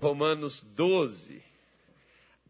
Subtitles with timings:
[0.00, 1.42] Romanos 12.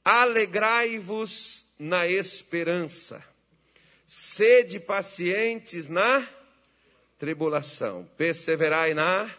[0.04, 3.24] Alegrai-vos na esperança,
[4.06, 6.28] sede pacientes na
[7.18, 9.34] tribulação, perseverai na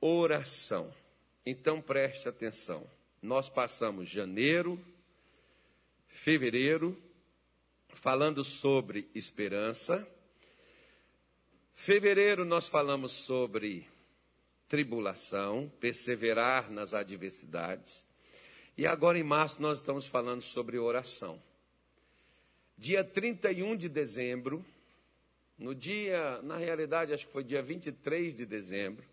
[0.00, 0.92] oração.
[1.44, 2.88] Então preste atenção.
[3.22, 4.78] Nós passamos janeiro,
[6.08, 6.96] fevereiro,
[7.88, 10.06] falando sobre esperança.
[11.74, 13.86] Fevereiro nós falamos sobre
[14.68, 18.04] tribulação, perseverar nas adversidades.
[18.76, 21.42] E agora em março nós estamos falando sobre oração.
[22.76, 24.64] Dia 31 de dezembro,
[25.58, 29.04] no dia, na realidade acho que foi dia 23 de dezembro,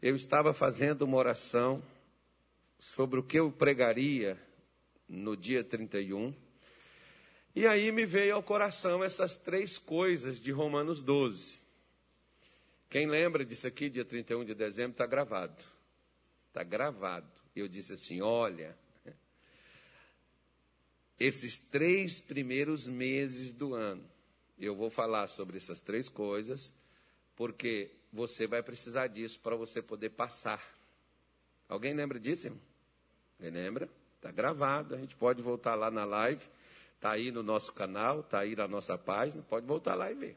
[0.00, 1.80] eu estava fazendo uma oração
[2.80, 4.36] sobre o que eu pregaria
[5.08, 6.34] no dia 31.
[7.54, 11.61] E aí me veio ao coração essas três coisas de Romanos 12.
[12.92, 15.64] Quem lembra disso aqui, dia 31 de dezembro, está gravado.
[16.48, 17.26] Está gravado.
[17.56, 18.76] Eu disse assim: olha,
[21.18, 24.04] esses três primeiros meses do ano,
[24.58, 26.70] eu vou falar sobre essas três coisas,
[27.34, 30.62] porque você vai precisar disso para você poder passar.
[31.70, 32.48] Alguém lembra disso?
[33.38, 33.88] Alguém lembra?
[34.16, 36.44] Está gravado, a gente pode voltar lá na live,
[36.96, 40.36] está aí no nosso canal, está aí na nossa página, pode voltar lá e ver.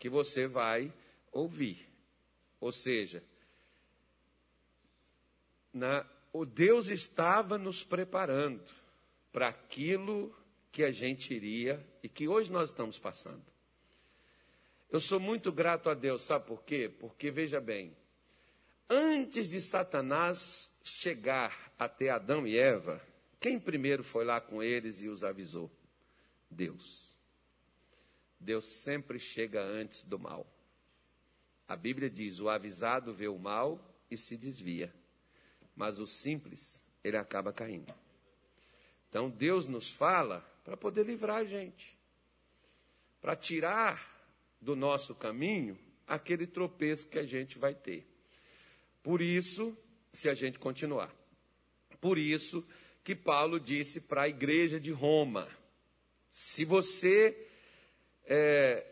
[0.00, 0.92] Que você vai
[1.32, 1.88] ouvir.
[2.60, 3.22] Ou seja,
[5.72, 8.72] na, o Deus estava nos preparando
[9.32, 10.34] para aquilo
[10.72, 13.44] que a gente iria e que hoje nós estamos passando.
[14.90, 16.88] Eu sou muito grato a Deus, sabe por quê?
[16.88, 17.96] Porque, veja bem,
[18.88, 23.00] antes de Satanás chegar até Adão e Eva,
[23.38, 25.70] quem primeiro foi lá com eles e os avisou?
[26.50, 27.14] Deus.
[28.40, 30.46] Deus sempre chega antes do mal.
[31.68, 33.78] A Bíblia diz: o avisado vê o mal
[34.10, 34.92] e se desvia,
[35.76, 37.94] mas o simples, ele acaba caindo.
[39.08, 41.96] Então Deus nos fala para poder livrar a gente,
[43.20, 44.16] para tirar
[44.60, 48.06] do nosso caminho aquele tropeço que a gente vai ter.
[49.02, 49.76] Por isso,
[50.12, 51.14] se a gente continuar.
[52.00, 52.66] Por isso
[53.04, 55.48] que Paulo disse para a igreja de Roma:
[56.30, 57.46] se você
[58.24, 58.86] é,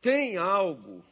[0.00, 1.04] tem algo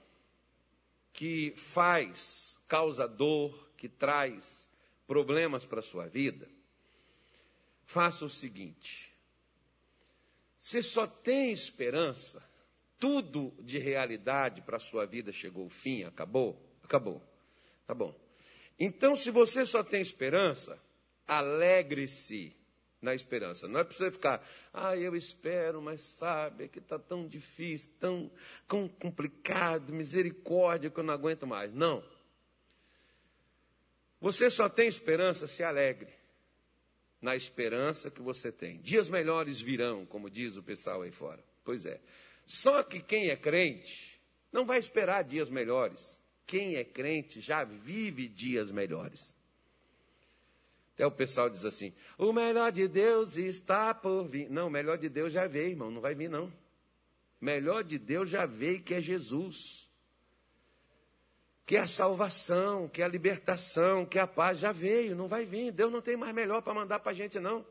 [1.22, 4.68] que faz, causa dor, que traz
[5.06, 6.48] problemas para a sua vida,
[7.84, 9.14] faça o seguinte:
[10.58, 12.42] você só tem esperança,
[12.98, 16.60] tudo de realidade para a sua vida chegou ao fim, acabou?
[16.82, 17.22] Acabou.
[17.86, 18.12] Tá bom.
[18.76, 20.76] Então, se você só tem esperança,
[21.24, 22.52] alegre-se
[23.02, 23.66] na esperança.
[23.66, 28.30] Não é para você ficar, ah, eu espero, mas sabe, que está tão difícil, tão,
[28.68, 31.74] tão complicado, misericórdia que eu não aguento mais.
[31.74, 32.02] Não.
[34.20, 36.14] Você só tem esperança, se alegre
[37.20, 38.80] na esperança que você tem.
[38.80, 41.42] Dias melhores virão, como diz o pessoal aí fora.
[41.64, 42.00] Pois é.
[42.46, 44.20] Só que quem é crente
[44.52, 46.20] não vai esperar dias melhores.
[46.46, 49.31] Quem é crente já vive dias melhores.
[50.94, 54.50] Até o pessoal diz assim: o melhor de Deus está por vir.
[54.50, 56.46] Não, o melhor de Deus já veio, irmão, não vai vir, não.
[56.46, 59.90] O melhor de Deus já veio, que é Jesus.
[61.64, 65.28] Que é a salvação, que é a libertação, que é a paz, já veio, não
[65.28, 65.70] vai vir.
[65.70, 67.64] Deus não tem mais melhor para mandar para a gente, não.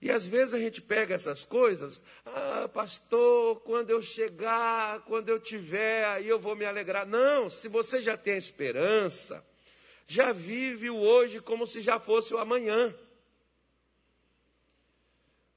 [0.00, 5.40] E às vezes a gente pega essas coisas, ah, pastor, quando eu chegar, quando eu
[5.40, 7.06] tiver, aí eu vou me alegrar.
[7.06, 9.44] Não, se você já tem esperança,
[10.06, 12.94] já vive o hoje como se já fosse o amanhã.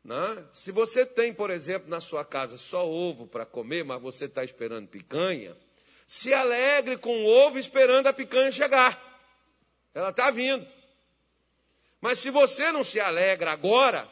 [0.03, 0.45] Né?
[0.51, 4.43] Se você tem, por exemplo, na sua casa só ovo para comer, mas você está
[4.43, 5.55] esperando picanha,
[6.07, 8.99] se alegre com o ovo esperando a picanha chegar.
[9.93, 10.67] Ela está vindo.
[12.01, 14.09] Mas se você não se alegra agora,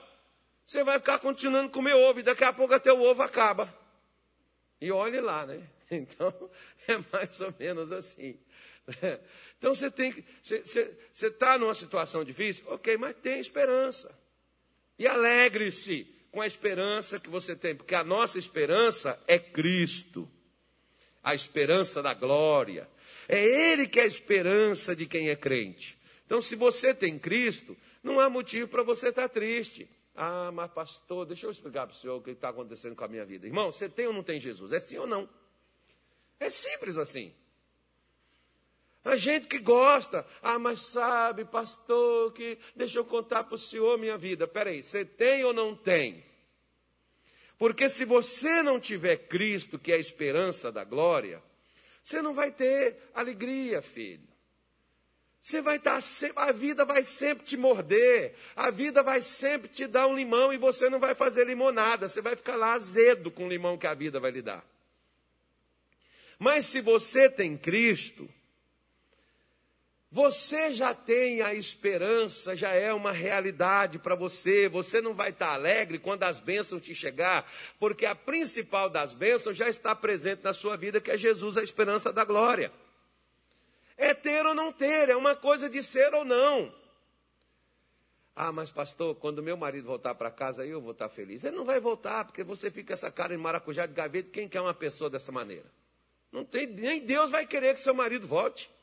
[0.66, 3.74] você vai ficar continuando a comer ovo e daqui a pouco até o ovo acaba.
[4.80, 5.68] E olhe lá, né?
[5.90, 6.52] Então,
[6.86, 8.38] é mais ou menos assim.
[9.58, 10.24] Então você tem.
[10.44, 12.63] Você está numa situação difícil?
[12.68, 14.16] Ok, mas tem esperança.
[15.00, 20.30] E alegre-se com a esperança que você tem, porque a nossa esperança é Cristo.
[21.24, 22.88] A esperança da glória.
[23.28, 25.98] É Ele que é a esperança de quem é crente.
[26.25, 29.89] Então, se você tem Cristo, não há motivo para você estar triste.
[30.16, 33.07] Ah, mas pastor, deixa eu explicar para o senhor o que está acontecendo com a
[33.07, 33.45] minha vida.
[33.45, 34.72] Irmão, você tem ou não tem Jesus?
[34.72, 35.30] É sim ou não?
[36.39, 37.34] É simples assim.
[39.04, 43.98] A gente que gosta, ah, mas sabe, pastor, que deixa eu contar para o senhor
[43.98, 44.48] minha vida.
[44.48, 46.26] Peraí, você tem ou não tem?
[47.58, 51.42] Porque se você não tiver Cristo, que é a esperança da glória,
[52.04, 54.28] você não vai ter alegria, filho.
[55.42, 59.88] Você vai estar sempre, a vida vai sempre te morder, a vida vai sempre te
[59.88, 63.46] dar um limão e você não vai fazer limonada, você vai ficar lá azedo com
[63.46, 64.66] o limão que a vida vai lhe dar.
[66.38, 68.30] Mas se você tem Cristo,
[70.18, 74.68] você já tem a esperança, já é uma realidade para você.
[74.68, 77.48] Você não vai estar alegre quando as bênçãos te chegar,
[77.80, 81.62] porque a principal das bênçãos já está presente na sua vida, que é Jesus, a
[81.62, 82.72] esperança da glória.
[83.96, 86.74] É ter ou não ter, é uma coisa de ser ou não.
[88.36, 91.44] Ah, mas pastor, quando meu marido voltar para casa, eu vou estar feliz.
[91.44, 94.31] Ele não vai voltar, porque você fica essa cara de maracujá de gaveta.
[94.31, 95.72] Quem quer uma pessoa dessa maneira?
[96.31, 98.75] Não tem, nem Deus vai querer que seu marido volte.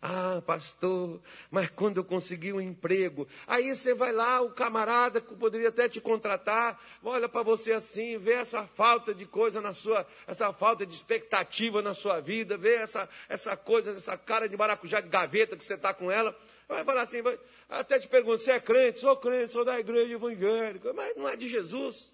[0.00, 1.20] Ah, pastor,
[1.50, 5.88] mas quando eu conseguir um emprego, aí você vai lá, o camarada que poderia até
[5.88, 10.84] te contratar, olha para você assim, vê essa falta de coisa na sua, essa falta
[10.84, 15.56] de expectativa na sua vida, vê essa, essa coisa, essa cara de maracujá de gaveta
[15.56, 16.38] que você está com ela,
[16.68, 17.38] vai falar assim, vai,
[17.68, 19.00] até te pergunta, você é crente?
[19.00, 22.12] Sou crente, sou da igreja evangélica, mas não é de Jesus.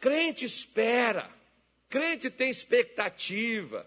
[0.00, 1.30] Crente espera,
[1.90, 3.86] crente tem expectativa.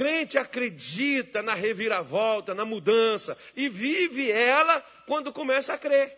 [0.00, 6.16] Crente acredita na reviravolta, na mudança, e vive ela quando começa a crer.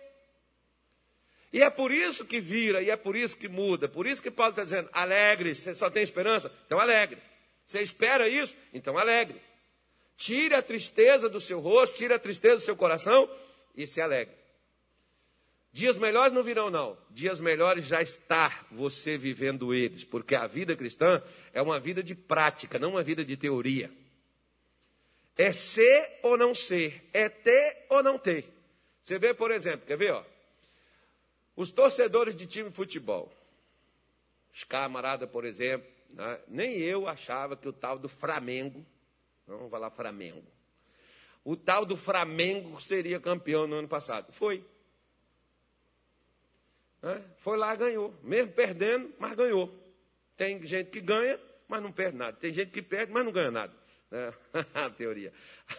[1.52, 3.88] E é por isso que vira, e é por isso que muda.
[3.88, 6.48] Por isso que Paulo está dizendo: alegre, você só tem esperança?
[6.64, 7.20] Então alegre.
[7.66, 8.54] Você espera isso?
[8.72, 9.42] Então alegre.
[10.16, 13.28] Tire a tristeza do seu rosto, tire a tristeza do seu coração
[13.76, 14.41] e se alegre.
[15.72, 16.98] Dias melhores não virão, não.
[17.08, 22.14] Dias melhores já está você vivendo eles, porque a vida cristã é uma vida de
[22.14, 23.90] prática, não uma vida de teoria.
[25.34, 28.52] É ser ou não ser, é ter ou não ter.
[29.02, 30.22] Você vê, por exemplo, quer ver, ó?
[31.56, 33.32] Os torcedores de time de futebol.
[34.52, 36.38] Os camaradas, por exemplo, né?
[36.48, 38.84] nem eu achava que o tal do Flamengo,
[39.46, 40.46] vamos falar Flamengo,
[41.42, 44.30] o tal do Flamengo seria campeão no ano passado.
[44.32, 44.62] Foi.
[47.38, 48.14] Foi lá ganhou.
[48.22, 49.72] Mesmo perdendo, mas ganhou.
[50.36, 51.38] Tem gente que ganha,
[51.68, 52.36] mas não perde nada.
[52.36, 53.72] Tem gente que perde, mas não ganha nada.
[54.10, 54.32] Né?
[54.74, 55.32] A teoria.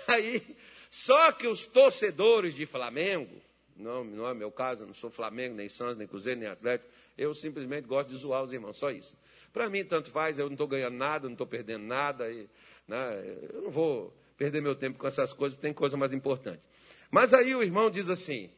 [0.07, 0.41] Aí,
[0.89, 3.41] só que os torcedores de Flamengo,
[3.75, 6.89] não, não é meu caso, eu não sou Flamengo, nem Santos, nem Cruzeiro, nem Atlético,
[7.17, 9.15] eu simplesmente gosto de zoar os irmãos, só isso.
[9.51, 12.49] Para mim, tanto faz, eu não estou ganhando nada, não estou perdendo nada, e,
[12.87, 13.23] né,
[13.53, 16.61] eu não vou perder meu tempo com essas coisas, tem coisa mais importante.
[17.09, 18.49] Mas aí o irmão diz assim: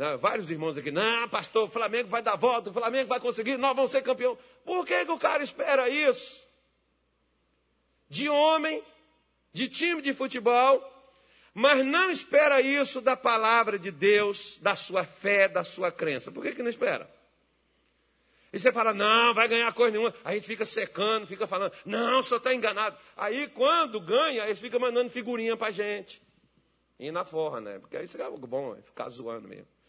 [0.00, 0.16] né?
[0.16, 3.76] Vários irmãos aqui, não, pastor, o Flamengo vai dar volta, o Flamengo vai conseguir, nós
[3.76, 4.38] vamos ser campeão.
[4.64, 6.42] Por que, que o cara espera isso?
[8.08, 8.82] De homem,
[9.52, 10.82] de time de futebol,
[11.52, 16.32] mas não espera isso da palavra de Deus, da sua fé, da sua crença.
[16.32, 17.06] Por que, que não espera?
[18.54, 20.14] E você fala, não, vai ganhar coisa nenhuma.
[20.24, 22.96] A gente fica secando, fica falando, não, só está enganado.
[23.14, 26.22] Aí quando ganha, eles ficam mandando figurinha para gente.
[26.98, 27.78] E na forra, né?
[27.78, 29.79] Porque aí você fica bom, ficar zoando mesmo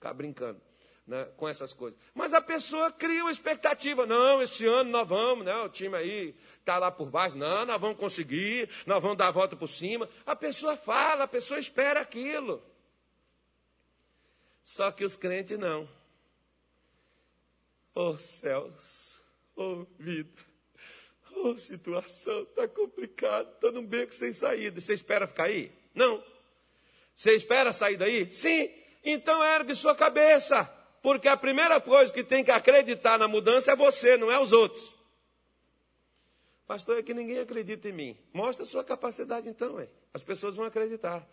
[0.00, 0.58] ficar brincando
[1.06, 1.98] né, com essas coisas.
[2.14, 4.06] Mas a pessoa cria uma expectativa.
[4.06, 7.36] Não, este ano nós vamos, né, o time aí está lá por baixo.
[7.36, 10.08] Não, nós vamos conseguir, nós vamos dar a volta por cima.
[10.24, 12.62] A pessoa fala, a pessoa espera aquilo.
[14.62, 15.86] Só que os crentes não.
[17.94, 19.20] Oh céus,
[19.56, 20.40] oh vida,
[21.34, 24.80] oh situação, está complicado, está num beco sem saída.
[24.80, 25.72] Você espera ficar aí?
[25.92, 26.24] Não.
[27.16, 28.32] Você espera sair daí?
[28.32, 28.79] Sim.
[29.04, 30.64] Então ergue sua cabeça,
[31.02, 34.52] porque a primeira coisa que tem que acreditar na mudança é você, não é os
[34.52, 34.94] outros.
[36.66, 38.16] Pastor, é que ninguém acredita em mim.
[38.32, 39.88] Mostra sua capacidade então, hein?
[40.12, 41.26] as pessoas vão acreditar.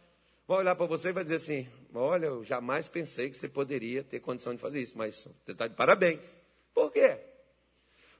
[0.47, 4.03] Vai olhar para você e vai dizer assim: Olha, eu jamais pensei que você poderia
[4.03, 6.35] ter condição de fazer isso, mas você está de parabéns.
[6.73, 7.19] Por quê?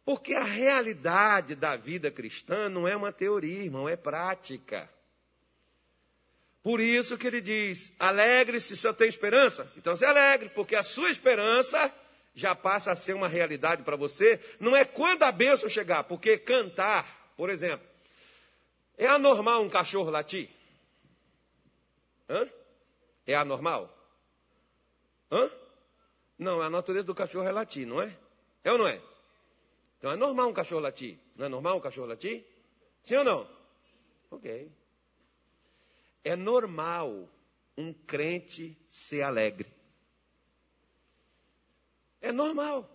[0.03, 4.89] Porque a realidade da vida cristã não é uma teoria, irmão, é prática.
[6.63, 9.71] Por isso que ele diz: alegre-se se eu tenho esperança.
[9.77, 11.93] Então se alegre, porque a sua esperança
[12.33, 14.39] já passa a ser uma realidade para você.
[14.59, 17.87] Não é quando a bênção chegar, porque cantar, por exemplo,
[18.97, 20.49] é anormal um cachorro latir?
[22.29, 22.47] Hã?
[23.25, 23.93] É anormal?
[25.31, 25.49] Hã?
[26.37, 28.15] Não, a natureza do cachorro é latir, não é?
[28.63, 29.01] É ou não é?
[29.97, 31.17] Então é normal um cachorro latir.
[31.35, 32.45] Não é normal um cachorro latir?
[33.03, 33.49] Sim ou não?
[34.29, 34.69] Ok.
[36.23, 37.29] É normal
[37.77, 39.71] um crente ser alegre.
[42.21, 42.89] É normal.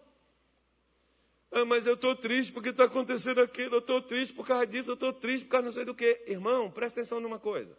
[1.51, 4.91] Ah, mas eu estou triste porque está acontecendo aquilo, eu estou triste por causa disso,
[4.91, 6.25] eu estou triste por causa não sei do que.
[6.27, 7.77] Irmão, presta atenção numa coisa.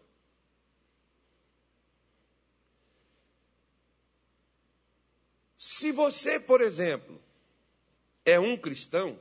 [5.57, 7.21] Se você, por exemplo,
[8.23, 9.19] é um cristão,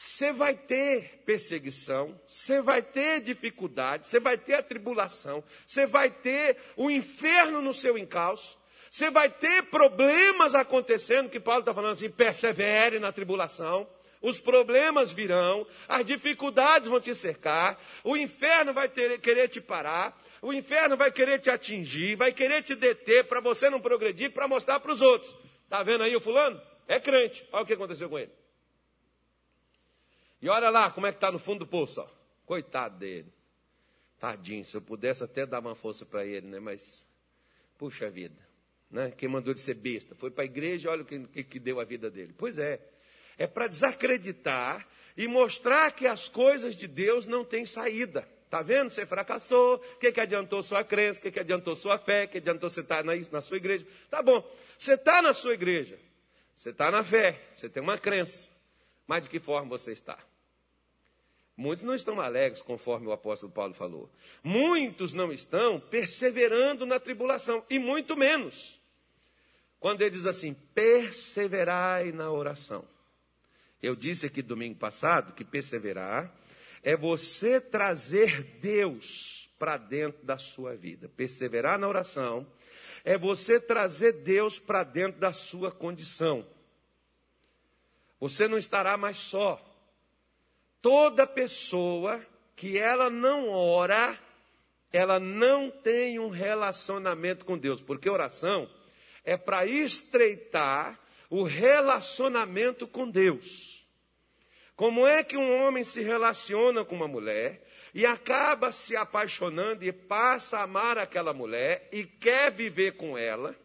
[0.00, 6.56] você vai ter perseguição, você vai ter dificuldade, você vai ter atribulação, você vai ter
[6.76, 8.56] o inferno no seu encalço,
[8.88, 13.88] você vai ter problemas acontecendo, que Paulo está falando assim, persevere na tribulação.
[14.22, 20.16] Os problemas virão, as dificuldades vão te cercar, o inferno vai ter, querer te parar,
[20.40, 24.46] o inferno vai querer te atingir, vai querer te deter para você não progredir, para
[24.46, 25.36] mostrar para os outros.
[25.64, 26.62] Está vendo aí o fulano?
[26.86, 27.44] É crente.
[27.50, 28.37] Olha o que aconteceu com ele.
[30.40, 32.00] E olha lá como é que está no fundo do poço.
[32.00, 32.08] Ó.
[32.46, 33.32] Coitado dele.
[34.18, 36.58] Tadinho, se eu pudesse até dar uma força para ele, né?
[36.58, 37.06] Mas,
[37.76, 38.36] puxa vida.
[38.90, 39.12] Né?
[39.16, 40.14] Quem mandou ele ser besta?
[40.14, 42.34] Foi para a igreja, olha o que, que deu a vida dele.
[42.36, 42.80] Pois é.
[43.36, 48.26] É para desacreditar e mostrar que as coisas de Deus não têm saída.
[48.44, 48.90] Está vendo?
[48.90, 49.76] Você fracassou.
[49.76, 51.20] O que, que adiantou sua crença?
[51.20, 52.24] O que, que adiantou sua fé?
[52.24, 53.86] O que adiantou você estar tá na, na sua igreja?
[54.10, 54.42] Tá bom.
[54.76, 55.98] Você está na sua igreja.
[56.54, 57.38] Você está na fé.
[57.54, 58.50] Você tem uma crença.
[59.08, 60.18] Mas de que forma você está?
[61.56, 64.08] Muitos não estão alegres, conforme o apóstolo Paulo falou.
[64.44, 68.80] Muitos não estão perseverando na tribulação, e muito menos.
[69.80, 72.84] Quando ele diz assim: perseverai na oração.
[73.82, 76.32] Eu disse aqui domingo passado que perseverar
[76.82, 81.08] é você trazer Deus para dentro da sua vida.
[81.08, 82.46] Perseverar na oração
[83.04, 86.46] é você trazer Deus para dentro da sua condição.
[88.20, 89.62] Você não estará mais só
[90.82, 92.24] toda pessoa
[92.56, 94.18] que ela não ora,
[94.92, 98.68] ela não tem um relacionamento com Deus, porque oração
[99.24, 100.98] é para estreitar
[101.30, 103.86] o relacionamento com Deus.
[104.74, 109.92] Como é que um homem se relaciona com uma mulher e acaba se apaixonando e
[109.92, 113.56] passa a amar aquela mulher e quer viver com ela?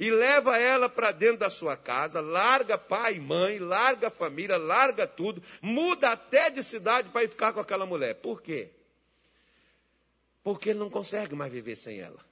[0.00, 4.56] E leva ela para dentro da sua casa, larga pai e mãe, larga a família,
[4.56, 8.14] larga tudo, muda até de cidade para ir ficar com aquela mulher.
[8.14, 8.70] Por quê?
[10.42, 12.24] Porque ele não consegue mais viver sem ela.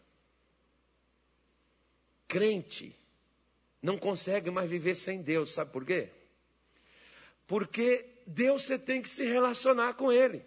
[2.27, 2.97] Crente
[3.83, 6.09] não consegue mais viver sem Deus, sabe por quê?
[7.47, 10.43] Porque Deus você tem que se relacionar com Ele.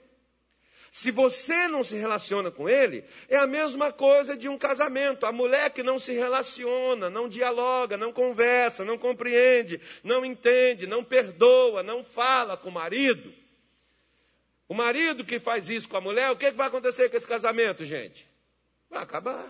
[0.92, 5.26] Se você não se relaciona com ele, é a mesma coisa de um casamento.
[5.26, 11.02] A mulher que não se relaciona, não dialoga, não conversa, não compreende, não entende, não
[11.02, 13.34] perdoa, não fala com o marido.
[14.68, 17.86] O marido que faz isso com a mulher, o que vai acontecer com esse casamento,
[17.86, 18.28] gente?
[18.90, 19.50] Vai acabar.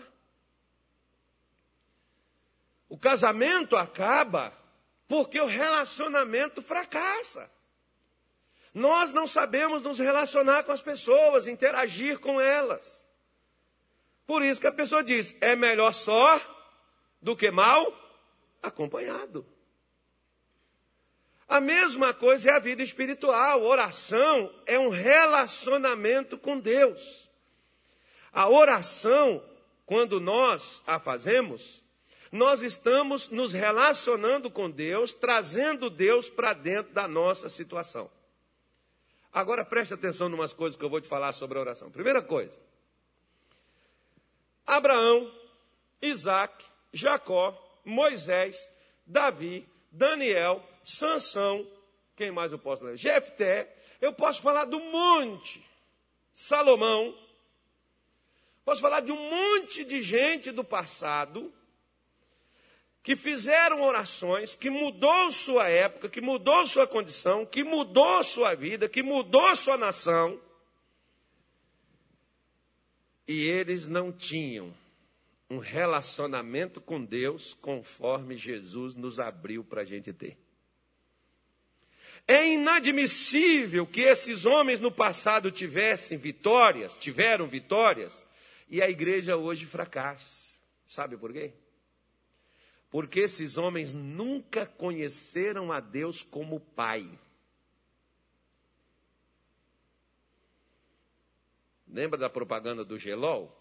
[2.88, 4.56] O casamento acaba
[5.08, 7.50] porque o relacionamento fracassa.
[8.74, 13.06] Nós não sabemos nos relacionar com as pessoas, interagir com elas.
[14.26, 16.40] Por isso que a pessoa diz: é melhor só
[17.20, 17.94] do que mal
[18.62, 19.46] acompanhado.
[21.46, 23.62] A mesma coisa é a vida espiritual.
[23.62, 27.28] Oração é um relacionamento com Deus.
[28.32, 29.44] A oração,
[29.84, 31.84] quando nós a fazemos,
[32.30, 38.10] nós estamos nos relacionando com Deus, trazendo Deus para dentro da nossa situação.
[39.32, 41.90] Agora preste atenção em umas coisas que eu vou te falar sobre a oração.
[41.90, 42.60] Primeira coisa:
[44.66, 45.32] Abraão,
[46.02, 48.68] Isaac, Jacó, Moisés,
[49.06, 51.66] Davi, Daniel, Sansão,
[52.14, 52.96] quem mais eu posso ler?
[52.96, 55.64] Jefté, eu posso falar do monte,
[56.34, 57.16] Salomão,
[58.64, 61.52] posso falar de um monte de gente do passado
[63.02, 68.88] que fizeram orações, que mudou sua época, que mudou sua condição, que mudou sua vida,
[68.88, 70.40] que mudou sua nação.
[73.26, 74.72] E eles não tinham
[75.50, 80.38] um relacionamento com Deus conforme Jesus nos abriu para a gente ter.
[82.26, 88.24] É inadmissível que esses homens no passado tivessem vitórias, tiveram vitórias,
[88.68, 90.56] e a igreja hoje fracasse.
[90.86, 91.52] Sabe por quê?
[92.92, 97.08] Porque esses homens nunca conheceram a Deus como Pai.
[101.88, 103.58] Lembra da propaganda do Gelol?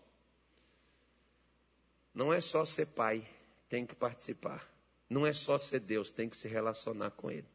[2.13, 3.25] Não é só ser pai,
[3.69, 4.69] tem que participar.
[5.09, 7.47] Não é só ser Deus, tem que se relacionar com Ele.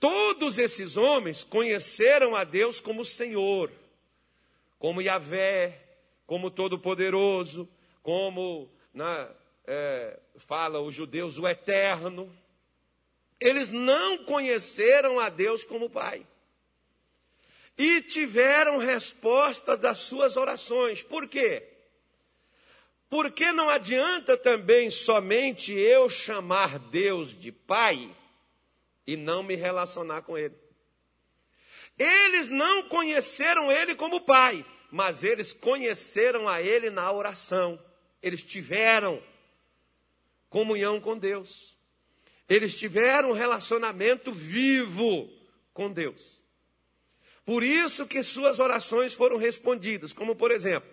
[0.00, 3.70] Todos esses homens conheceram a Deus como Senhor,
[4.78, 7.68] como Yahvé, como Todo-Poderoso,
[8.02, 9.30] como na,
[9.66, 12.32] é, fala os judeus, o eterno.
[13.40, 16.26] Eles não conheceram a Deus como Pai.
[17.76, 21.02] E tiveram respostas das suas orações.
[21.02, 21.62] Por quê?
[23.10, 28.14] Porque não adianta também somente eu chamar Deus de Pai
[29.06, 30.54] e não me relacionar com Ele.
[31.98, 37.82] Eles não conheceram ele como pai, mas eles conheceram a ele na oração.
[38.22, 39.22] Eles tiveram
[40.56, 41.76] comunhão com Deus.
[42.48, 45.30] Eles tiveram um relacionamento vivo
[45.74, 46.40] com Deus.
[47.44, 50.88] Por isso que suas orações foram respondidas, como por exemplo,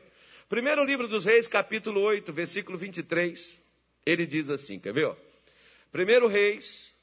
[0.49, 3.57] primeiro livro dos Reis, capítulo 8, versículo 23,
[4.05, 5.15] ele diz assim, quer ver?
[5.93, 6.93] Primeiro Reis,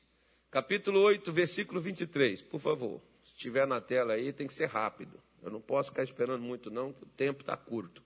[0.50, 3.00] capítulo 8, versículo 23, por favor.
[3.24, 5.18] Se estiver na tela aí, tem que ser rápido.
[5.42, 8.02] Eu não posso ficar esperando muito, não, o tempo está curto.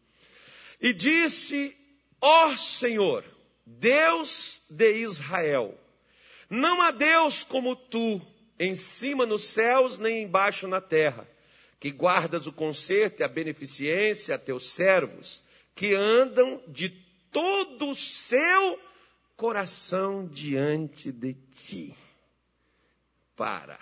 [0.81, 1.77] E disse:
[2.21, 3.34] Ó Senhor,
[3.67, 5.79] Deus de Israel,
[6.51, 8.21] não há Deus como tu,
[8.59, 11.27] em cima nos céus, nem embaixo na terra,
[11.81, 15.43] que guardas o conserto e a beneficência a teus servos,
[15.75, 16.91] que andam de
[17.31, 18.81] todo o seu
[19.37, 21.97] coração diante de ti.
[23.35, 23.79] Para.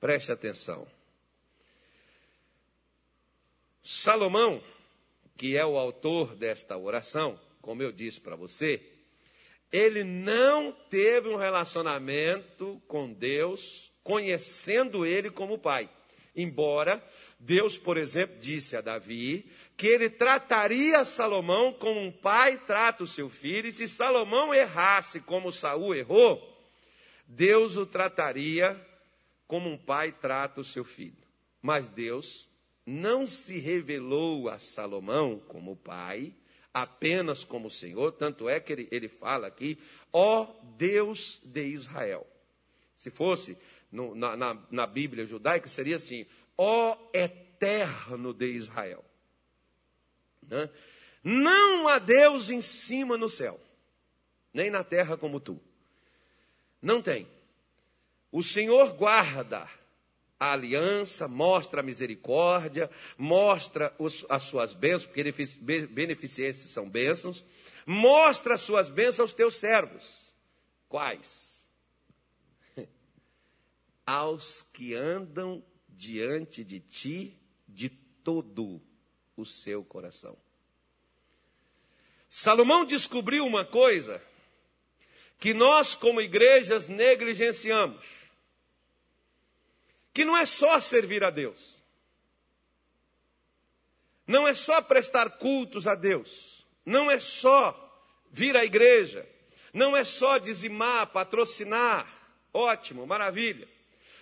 [0.00, 0.86] Preste atenção.
[3.84, 4.60] Salomão,
[5.36, 8.80] que é o autor desta oração, como eu disse para você,
[9.72, 15.90] ele não teve um relacionamento com Deus, conhecendo ele como pai.
[16.36, 17.04] Embora
[17.40, 23.06] Deus, por exemplo, disse a Davi que ele trataria Salomão como um pai trata o
[23.06, 26.40] seu filho, e se Salomão errasse como Saul errou,
[27.26, 28.80] Deus o trataria
[29.48, 31.26] como um pai trata o seu filho.
[31.60, 32.48] Mas Deus
[32.86, 36.32] não se revelou a Salomão como pai,
[36.76, 39.78] apenas como Senhor, tanto é que ele, ele fala aqui,
[40.12, 42.26] ó Deus de Israel.
[42.94, 43.56] Se fosse
[43.90, 49.02] no, na, na, na Bíblia judaica, seria assim, ó eterno de Israel.
[50.42, 50.68] Né?
[51.24, 53.58] Não há Deus em cima no céu,
[54.52, 55.58] nem na terra como tu.
[56.82, 57.26] Não tem.
[58.30, 59.66] O Senhor guarda
[60.38, 67.44] a aliança, mostra a misericórdia, mostra os, as suas bênçãos, porque beneficências são bênçãos,
[67.86, 70.34] mostra as suas bênçãos aos teus servos.
[70.88, 71.66] Quais?
[74.06, 78.80] Aos que andam diante de ti de todo
[79.36, 80.36] o seu coração.
[82.28, 84.22] Salomão descobriu uma coisa
[85.38, 88.04] que nós, como igrejas, negligenciamos
[90.16, 91.78] que não é só servir a Deus,
[94.26, 97.76] não é só prestar cultos a Deus, não é só
[98.30, 99.28] vir à igreja,
[99.74, 102.10] não é só dizimar, patrocinar,
[102.50, 103.68] ótimo, maravilha,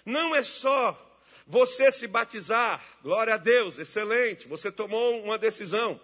[0.05, 1.01] não é só
[1.47, 6.01] você se batizar, glória a Deus, excelente, você tomou uma decisão.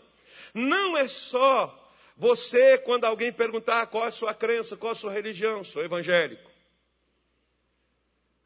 [0.55, 4.95] Não é só você, quando alguém perguntar qual é a sua crença, qual é a
[4.95, 6.49] sua religião, sou evangélico.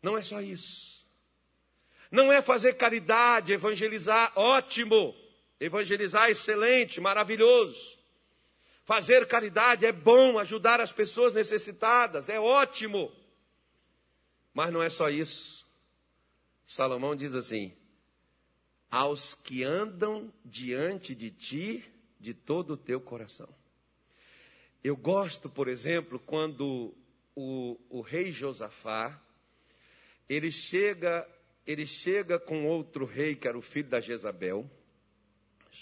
[0.00, 0.93] Não é só isso.
[2.14, 5.16] Não é fazer caridade, evangelizar, ótimo.
[5.58, 7.98] Evangelizar, excelente, maravilhoso.
[8.84, 13.10] Fazer caridade é bom, ajudar as pessoas necessitadas, é ótimo.
[14.52, 15.66] Mas não é só isso.
[16.64, 17.76] Salomão diz assim:
[18.88, 21.84] aos que andam diante de ti
[22.20, 23.48] de todo o teu coração.
[24.84, 26.94] Eu gosto, por exemplo, quando
[27.34, 29.20] o, o rei Josafá,
[30.28, 31.28] ele chega
[31.66, 34.70] ele chega com outro rei, que era o filho da Jezabel,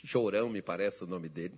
[0.02, 1.54] Jorão, me parece o nome dele.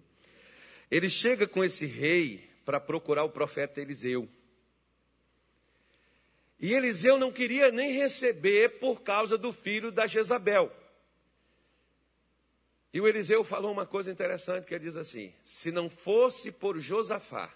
[0.91, 4.29] Ele chega com esse rei para procurar o profeta Eliseu.
[6.59, 10.73] E Eliseu não queria nem receber por causa do filho da Jezabel.
[12.93, 16.79] E o Eliseu falou uma coisa interessante que ele diz assim: se não fosse por
[16.79, 17.53] Josafá,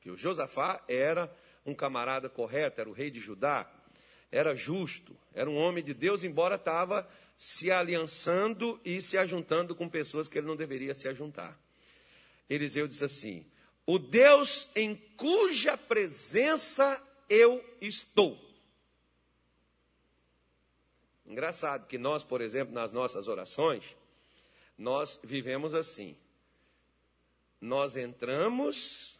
[0.00, 1.34] que o Josafá era
[1.66, 3.68] um camarada correto, era o rei de Judá,
[4.34, 9.88] era justo, era um homem de Deus, embora estava se aliançando e se ajuntando com
[9.88, 11.56] pessoas que ele não deveria se ajuntar.
[12.50, 13.46] Eliseu diz assim:
[13.86, 18.36] O Deus em cuja presença eu estou.
[21.24, 23.96] Engraçado que nós, por exemplo, nas nossas orações,
[24.76, 26.16] nós vivemos assim.
[27.60, 29.16] Nós entramos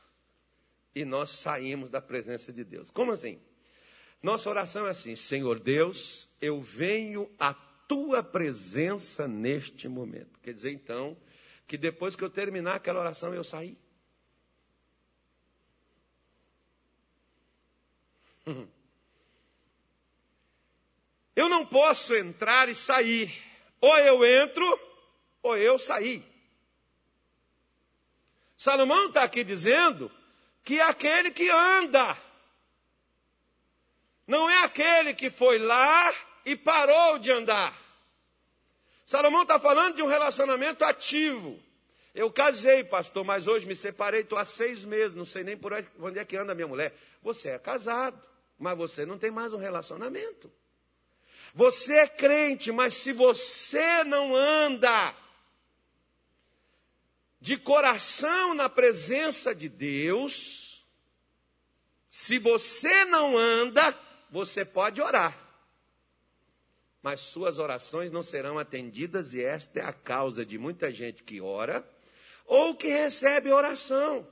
[0.93, 2.91] e nós saímos da presença de Deus.
[2.91, 3.41] Como assim?
[4.25, 10.41] Nossa oração é assim: Senhor Deus, eu venho à tua presença neste momento.
[10.41, 11.15] Quer dizer, então,
[11.67, 13.77] que depois que eu terminar aquela oração, eu saí.
[21.37, 23.43] Eu não posso entrar e sair.
[23.81, 24.65] Ou eu entro,
[25.43, 26.25] ou eu saí.
[28.57, 30.09] Salomão está aqui dizendo
[30.63, 32.17] que é aquele que anda
[34.27, 36.13] não é aquele que foi lá
[36.45, 37.79] e parou de andar.
[39.05, 41.63] Salomão está falando de um relacionamento ativo.
[42.15, 45.73] Eu casei, pastor, mas hoje me separei, estou há seis meses, não sei nem por
[45.99, 46.95] onde é que anda minha mulher.
[47.23, 48.21] Você é casado,
[48.59, 50.51] mas você não tem mais um relacionamento.
[51.53, 55.15] Você é crente, mas se você não anda
[57.41, 60.85] de coração na presença de Deus,
[62.09, 63.93] se você não anda,
[64.35, 65.39] você pode orar,
[67.01, 71.41] mas suas orações não serão atendidas, e esta é a causa de muita gente que
[71.41, 71.89] ora
[72.45, 74.27] ou que recebe oração.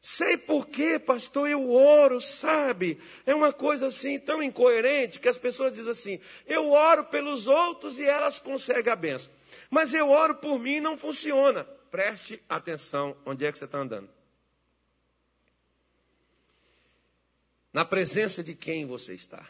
[0.00, 2.98] Sei por quê, pastor, eu oro, sabe?
[3.26, 7.98] É uma coisa assim tão incoerente que as pessoas dizem assim: eu oro pelos outros
[7.98, 9.30] e elas conseguem a benção.
[9.68, 11.64] Mas eu oro por mim e não funciona.
[11.90, 14.08] Preste atenção onde é que você está andando.
[17.74, 19.46] Na presença de quem você está.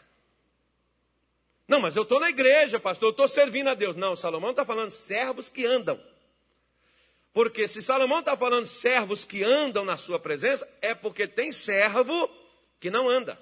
[1.67, 3.95] Não, mas eu estou na igreja, pastor, eu estou servindo a Deus.
[3.95, 6.01] Não, Salomão está falando servos que andam.
[7.31, 12.27] Porque se Salomão está falando servos que andam na sua presença, é porque tem servo
[12.79, 13.39] que não anda.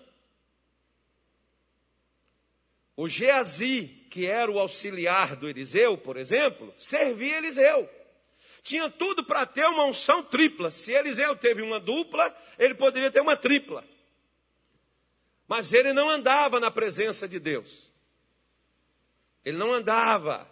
[2.98, 7.89] O Geazi, que era o auxiliar do Eliseu, por exemplo, servia Eliseu.
[8.62, 10.72] Tinha tudo para ter uma unção tripla.
[10.72, 13.92] Se Eliseu teve uma dupla, ele poderia ter uma tripla.
[15.54, 17.94] Mas ele não andava na presença de Deus.
[19.46, 20.50] Ele não andava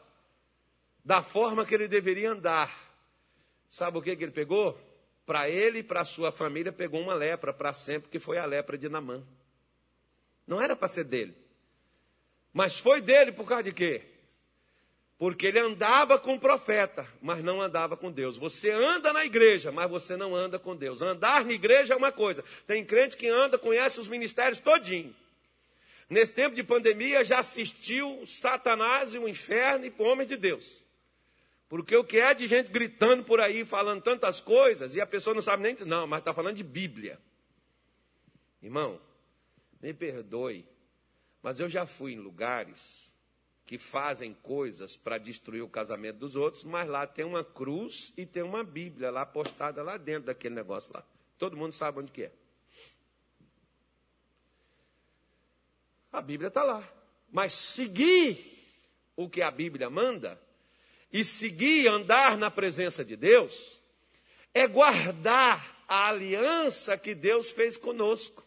[1.04, 2.72] da forma que ele deveria andar.
[3.68, 4.80] Sabe o que, que ele pegou?
[5.26, 8.78] Para ele e para sua família, pegou uma lepra para sempre, que foi a lepra
[8.78, 9.26] de Namã.
[10.46, 11.36] Não era para ser dele.
[12.54, 14.06] Mas foi dele por causa de quê?
[15.22, 18.40] Porque ele andava com o profeta, mas não andava com Deus.
[18.40, 21.00] Você anda na igreja, mas você não anda com Deus.
[21.00, 22.44] Andar na igreja é uma coisa.
[22.66, 25.16] Tem crente que anda, conhece os ministérios todinho.
[26.10, 30.84] Nesse tempo de pandemia já assistiu Satanás e o inferno e homens de Deus.
[31.70, 35.36] Porque o que é de gente gritando por aí, falando tantas coisas, e a pessoa
[35.36, 35.76] não sabe nem.
[35.86, 37.20] Não, mas está falando de Bíblia.
[38.60, 39.00] Irmão,
[39.80, 40.66] me perdoe,
[41.44, 43.11] mas eu já fui em lugares
[43.72, 48.26] que fazem coisas para destruir o casamento dos outros, mas lá tem uma cruz e
[48.26, 51.02] tem uma Bíblia lá postada lá dentro daquele negócio lá.
[51.38, 52.32] Todo mundo sabe onde que é.
[56.12, 56.86] A Bíblia está lá.
[57.32, 58.62] Mas seguir
[59.16, 60.38] o que a Bíblia manda
[61.10, 63.82] e seguir andar na presença de Deus
[64.54, 68.46] é guardar a aliança que Deus fez conosco.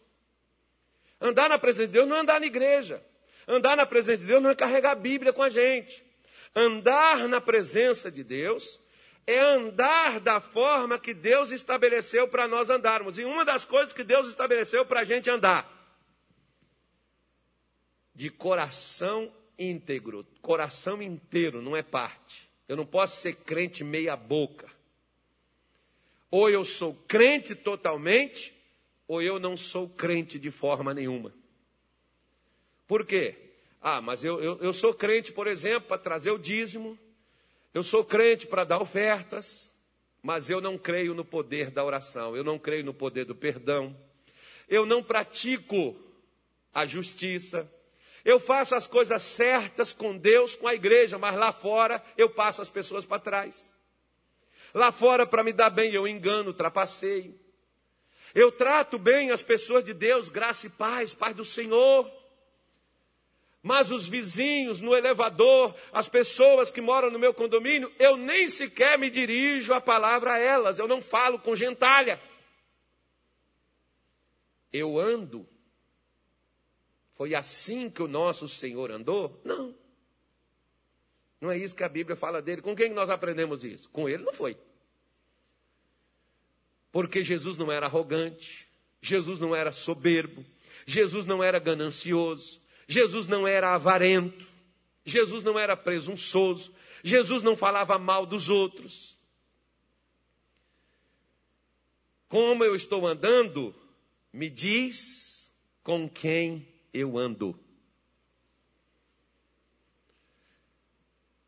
[1.19, 3.03] Andar na presença de Deus não é andar na igreja.
[3.47, 6.03] Andar na presença de Deus não é carregar a Bíblia com a gente.
[6.55, 8.81] Andar na presença de Deus
[9.27, 13.17] é andar da forma que Deus estabeleceu para nós andarmos.
[13.17, 15.71] E uma das coisas que Deus estabeleceu para a gente andar,
[18.13, 22.49] de coração íntegro, coração inteiro, não é parte.
[22.67, 24.69] Eu não posso ser crente meia boca.
[26.31, 28.53] Ou eu sou crente totalmente,
[29.07, 31.33] ou eu não sou crente de forma nenhuma.
[32.87, 33.35] Por quê?
[33.81, 36.97] Ah, mas eu, eu, eu sou crente, por exemplo, para trazer o dízimo,
[37.73, 39.71] eu sou crente para dar ofertas,
[40.23, 43.95] mas eu não creio no poder da oração, eu não creio no poder do perdão,
[44.67, 45.95] eu não pratico
[46.73, 47.71] a justiça,
[48.23, 52.61] eu faço as coisas certas com Deus, com a igreja, mas lá fora eu passo
[52.61, 53.77] as pessoas para trás.
[54.73, 57.39] Lá fora, para me dar bem, eu engano, trapaceio.
[58.33, 62.11] Eu trato bem as pessoas de Deus, graça e paz, paz do Senhor.
[63.65, 68.99] Mas os vizinhos no elevador, as pessoas que moram no meu condomínio, eu nem sequer
[68.99, 72.21] me dirijo a palavra a elas, eu não falo com gentalha.
[74.71, 75.47] Eu ando
[77.15, 79.41] foi assim que o nosso Senhor andou?
[79.43, 79.73] Não.
[81.39, 82.61] Não é isso que a Bíblia fala dele.
[82.61, 83.89] Com quem nós aprendemos isso?
[83.89, 84.57] Com ele não foi.
[86.91, 88.67] Porque Jesus não era arrogante,
[89.01, 90.45] Jesus não era soberbo,
[90.85, 94.47] Jesus não era ganancioso, Jesus não era avarento,
[95.03, 99.15] Jesus não era presunçoso, Jesus não falava mal dos outros.
[102.27, 103.73] Como eu estou andando,
[104.33, 105.51] me diz
[105.83, 107.57] com quem eu ando.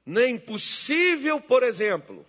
[0.06, 2.26] Nem possível, por exemplo,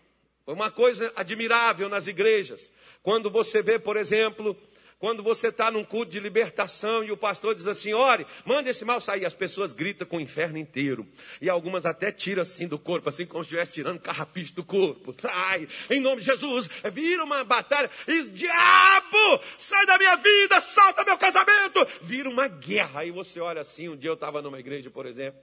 [0.46, 4.56] uma coisa admirável nas igrejas, quando você vê, por exemplo,
[4.98, 8.84] Quando você está num culto de libertação e o pastor diz assim: ore, manda esse
[8.84, 9.24] mal sair.
[9.24, 11.06] As pessoas gritam com o inferno inteiro.
[11.40, 15.14] E algumas até tiram assim do corpo, assim como se estivesse tirando carrapicho do corpo.
[15.16, 16.68] Sai, em nome de Jesus.
[16.92, 17.88] Vira uma batalha.
[18.08, 21.86] E diabo, sai da minha vida, solta meu casamento.
[22.02, 23.02] Vira uma guerra.
[23.02, 23.88] Aí você olha assim.
[23.88, 25.40] Um dia eu estava numa igreja, por exemplo,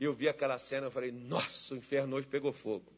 [0.00, 0.88] e eu vi aquela cena.
[0.88, 2.92] Eu falei: nossa, o inferno hoje pegou fogo.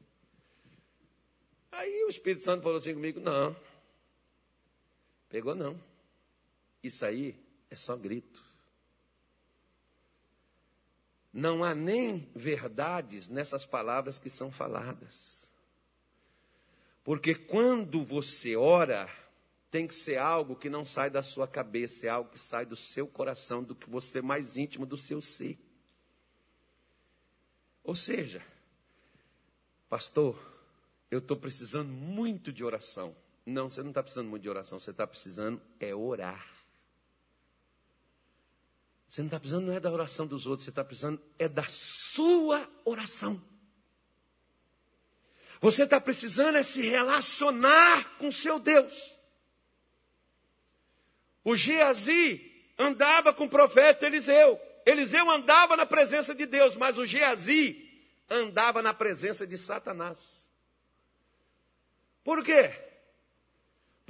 [1.71, 3.55] Aí o Espírito Santo falou assim comigo: não.
[5.29, 5.90] Pegou não.
[6.83, 7.39] Isso aí
[7.71, 8.45] é só grito.
[11.33, 15.49] Não há nem verdades nessas palavras que são faladas.
[17.05, 19.09] Porque quando você ora,
[19.71, 22.77] tem que ser algo que não sai da sua cabeça, é algo que sai do
[22.77, 25.59] seu coração, do que você mais íntimo do seu ser.
[27.85, 28.45] Ou seja,
[29.89, 30.39] pastor,
[31.11, 33.15] eu estou precisando muito de oração.
[33.47, 36.60] Não, você não está precisando muito de oração, você está precisando é orar.
[39.11, 41.67] Você não está precisando não é da oração dos outros, você está precisando é da
[41.67, 43.43] sua oração.
[45.61, 49.19] Você está precisando é se relacionar com seu Deus.
[51.43, 52.41] O Geazi
[52.79, 54.61] andava com o profeta Eliseu.
[54.87, 57.91] Eliseu andava na presença de Deus, mas o Geazi
[58.29, 60.49] andava na presença de Satanás.
[62.23, 62.90] Por quê?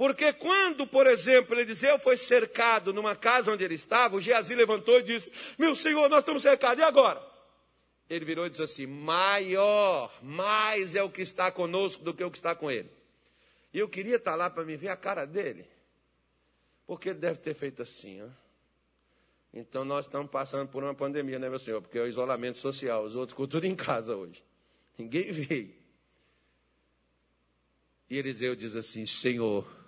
[0.01, 4.97] Porque quando, por exemplo, Eliseu foi cercado numa casa onde ele estava, o Geazi levantou
[4.97, 7.21] e disse: Meu senhor, nós estamos cercados, e agora?
[8.09, 12.31] Ele virou e disse assim: Maior, mais é o que está conosco do que o
[12.31, 12.89] que está com ele.
[13.71, 15.67] E eu queria estar lá para me ver a cara dele,
[16.87, 18.29] porque ele deve ter feito assim, ó.
[19.53, 21.79] Então nós estamos passando por uma pandemia, né, meu senhor?
[21.79, 24.43] Porque é o isolamento social, os outros ficam tudo em casa hoje.
[24.97, 25.75] Ninguém veio.
[28.09, 29.80] E Eliseu diz assim: Senhor,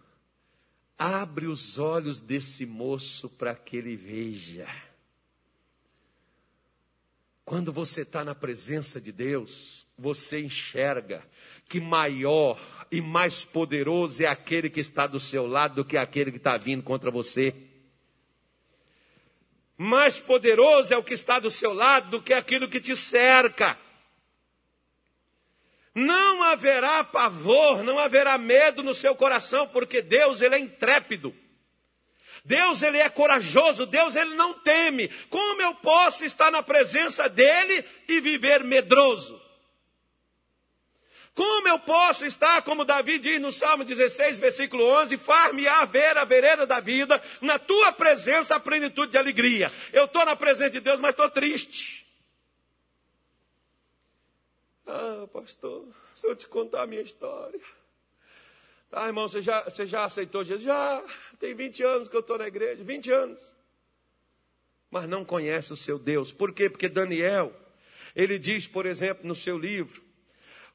[0.98, 4.68] Abre os olhos desse moço para que ele veja.
[7.46, 11.24] Quando você está na presença de Deus, você enxerga
[11.68, 12.60] que maior
[12.92, 16.58] e mais poderoso é aquele que está do seu lado do que aquele que está
[16.58, 17.54] vindo contra você.
[19.78, 23.78] Mais poderoso é o que está do seu lado do que aquilo que te cerca.
[25.96, 31.36] Não haverá pavor, não haverá medo no seu coração, porque Deus ele é intrépido.
[32.44, 35.08] Deus ele é corajoso, Deus ele não teme.
[35.30, 39.42] Como eu posso estar na presença dele e viver medroso?
[41.36, 46.24] Como eu posso estar, como Davi diz no Salmo 16, versículo 11, far-me-á ver a
[46.24, 49.72] vereda da vida, na tua presença a plenitude de alegria.
[49.92, 52.03] Eu estou na presença de Deus, mas estou triste.
[54.86, 57.60] Ah, pastor, se eu te contar a minha história.
[58.90, 60.66] Tá, irmão, você já, você já aceitou Jesus?
[60.66, 61.04] Já,
[61.40, 63.40] tem 20 anos que eu estou na igreja, 20 anos.
[64.92, 66.32] Mas não conhece o seu Deus.
[66.32, 66.70] Por quê?
[66.70, 67.52] Porque Daniel,
[68.16, 70.04] ele diz, por exemplo, no seu livro,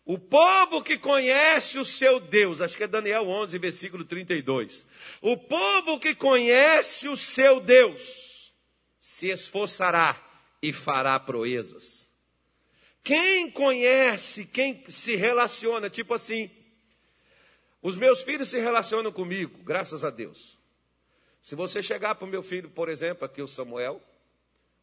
[0.05, 4.87] o povo que conhece o seu Deus, acho que é Daniel 11, versículo 32.
[5.21, 8.55] O povo que conhece o seu Deus
[8.99, 10.21] se esforçará
[10.62, 12.08] e fará proezas.
[13.09, 16.51] Quem conhece, quem se relaciona, tipo assim,
[17.81, 20.59] os meus filhos se relacionam comigo, graças a Deus.
[21.40, 24.03] Se você chegar para o meu filho, por exemplo, aqui o Samuel,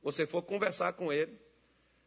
[0.01, 1.39] você for conversar com ele,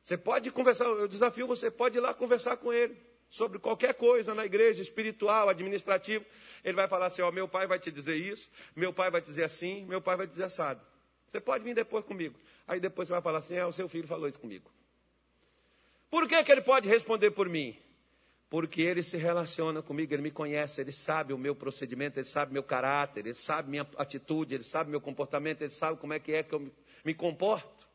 [0.03, 3.01] você pode conversar, eu desafio você, pode ir lá conversar com ele
[3.31, 6.27] sobre qualquer coisa na igreja, espiritual, administrativo.
[6.65, 9.45] Ele vai falar assim: Ó, meu pai vai te dizer isso, meu pai vai dizer
[9.45, 10.85] assim, meu pai vai dizer assado.
[11.29, 12.37] Você pode vir depois comigo.
[12.67, 14.69] Aí depois você vai falar assim: É, o seu filho falou isso comigo.
[16.11, 17.77] Por que, que ele pode responder por mim?
[18.51, 22.53] Porque ele se relaciona comigo, ele me conhece, ele sabe o meu procedimento, ele sabe
[22.53, 26.33] meu caráter, ele sabe minha atitude, ele sabe meu comportamento, ele sabe como é que
[26.33, 26.73] é que eu
[27.05, 27.87] me comporto.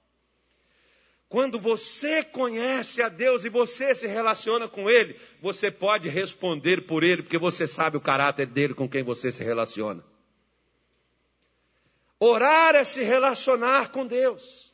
[1.34, 7.04] Quando você conhece a Deus e você se relaciona com Ele, você pode responder por
[7.04, 10.04] Ele, porque você sabe o caráter dele com quem você se relaciona.
[12.20, 14.72] Orar é se relacionar com Deus.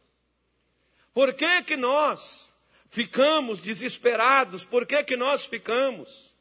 [1.13, 2.48] Por que que nós
[2.89, 4.65] ficamos desesperados.
[4.65, 6.35] Por que, que nós ficamos?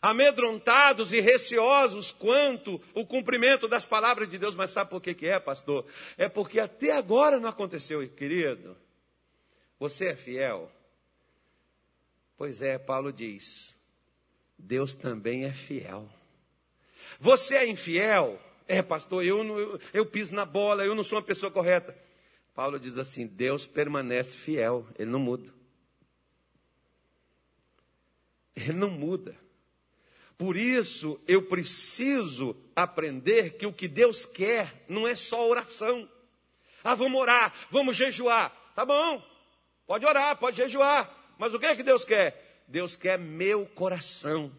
[0.00, 4.54] Amedrontados e receosos quanto o cumprimento das palavras de Deus.
[4.54, 5.84] Mas sabe por que, que é, pastor?
[6.16, 8.76] É porque até agora não aconteceu, querido.
[9.78, 10.70] Você é fiel?
[12.36, 13.74] Pois é, Paulo diz:
[14.56, 16.08] Deus também é fiel.
[17.18, 18.40] Você é infiel?
[18.66, 21.96] É, pastor, eu, não, eu, eu piso na bola, eu não sou uma pessoa correta.
[22.58, 25.54] Paulo diz assim: Deus permanece fiel, ele não muda.
[28.56, 29.36] Ele não muda.
[30.36, 36.10] Por isso, eu preciso aprender que o que Deus quer não é só oração.
[36.82, 38.50] Ah, vamos orar, vamos jejuar.
[38.74, 39.24] Tá bom,
[39.86, 41.16] pode orar, pode jejuar.
[41.38, 42.64] Mas o que é que Deus quer?
[42.66, 44.50] Deus quer meu coração.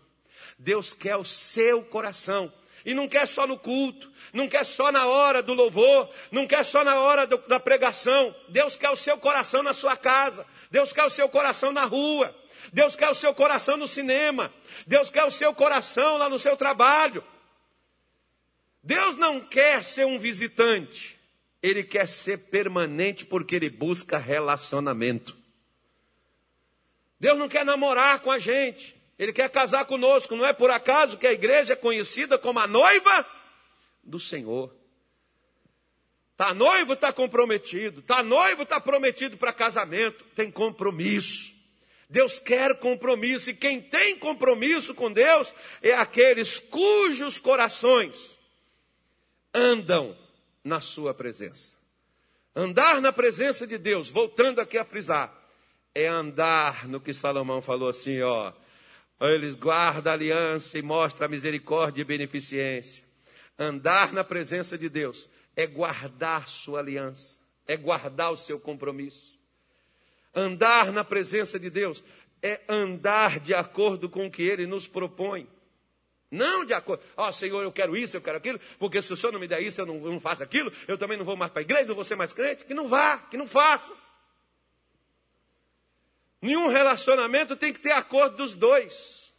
[0.57, 2.49] Deus quer o seu coração.
[2.86, 6.63] E não quer só no culto, não quer só na hora do louvor, não quer
[6.63, 8.36] só na hora do, da pregação.
[8.48, 12.36] Deus quer o seu coração na sua casa, Deus quer o seu coração na rua,
[12.72, 14.54] Deus quer o seu coração no cinema,
[14.86, 17.24] Deus quer o seu coração lá no seu trabalho.
[18.84, 21.20] Deus não quer ser um visitante,
[21.62, 25.38] Ele quer ser permanente porque Ele busca relacionamento.
[27.20, 30.34] Deus não quer namorar com a gente, ele quer casar conosco.
[30.34, 33.25] Não é por acaso que a igreja é conhecida como a noiva
[34.01, 34.73] do Senhor.
[36.32, 37.99] Está noivo, está comprometido.
[37.99, 40.23] Está noivo, está prometido para casamento.
[40.34, 41.53] Tem compromisso.
[42.10, 43.49] Deus quer compromisso.
[43.49, 48.39] E quem tem compromisso com Deus é aqueles cujos corações
[49.53, 50.17] andam
[50.63, 51.75] na sua presença.
[52.55, 55.34] Andar na presença de Deus, voltando aqui a frisar,
[55.93, 58.53] é andar no que Salomão falou assim, ó
[59.27, 63.03] eles guardam a aliança e mostram a misericórdia e beneficência.
[63.58, 69.38] Andar na presença de Deus é guardar sua aliança, é guardar o seu compromisso.
[70.34, 72.03] Andar na presença de Deus
[72.41, 75.47] é andar de acordo com o que Ele nos propõe.
[76.32, 79.15] Não de acordo, ó oh, Senhor, eu quero isso, eu quero aquilo, porque se o
[79.15, 81.36] Senhor não me der isso, eu não, eu não faço aquilo, eu também não vou
[81.36, 82.65] mais para a igreja, não vou ser mais crente.
[82.65, 83.93] Que não vá, que não faça.
[86.41, 89.34] Nenhum relacionamento tem que ter acordo dos dois.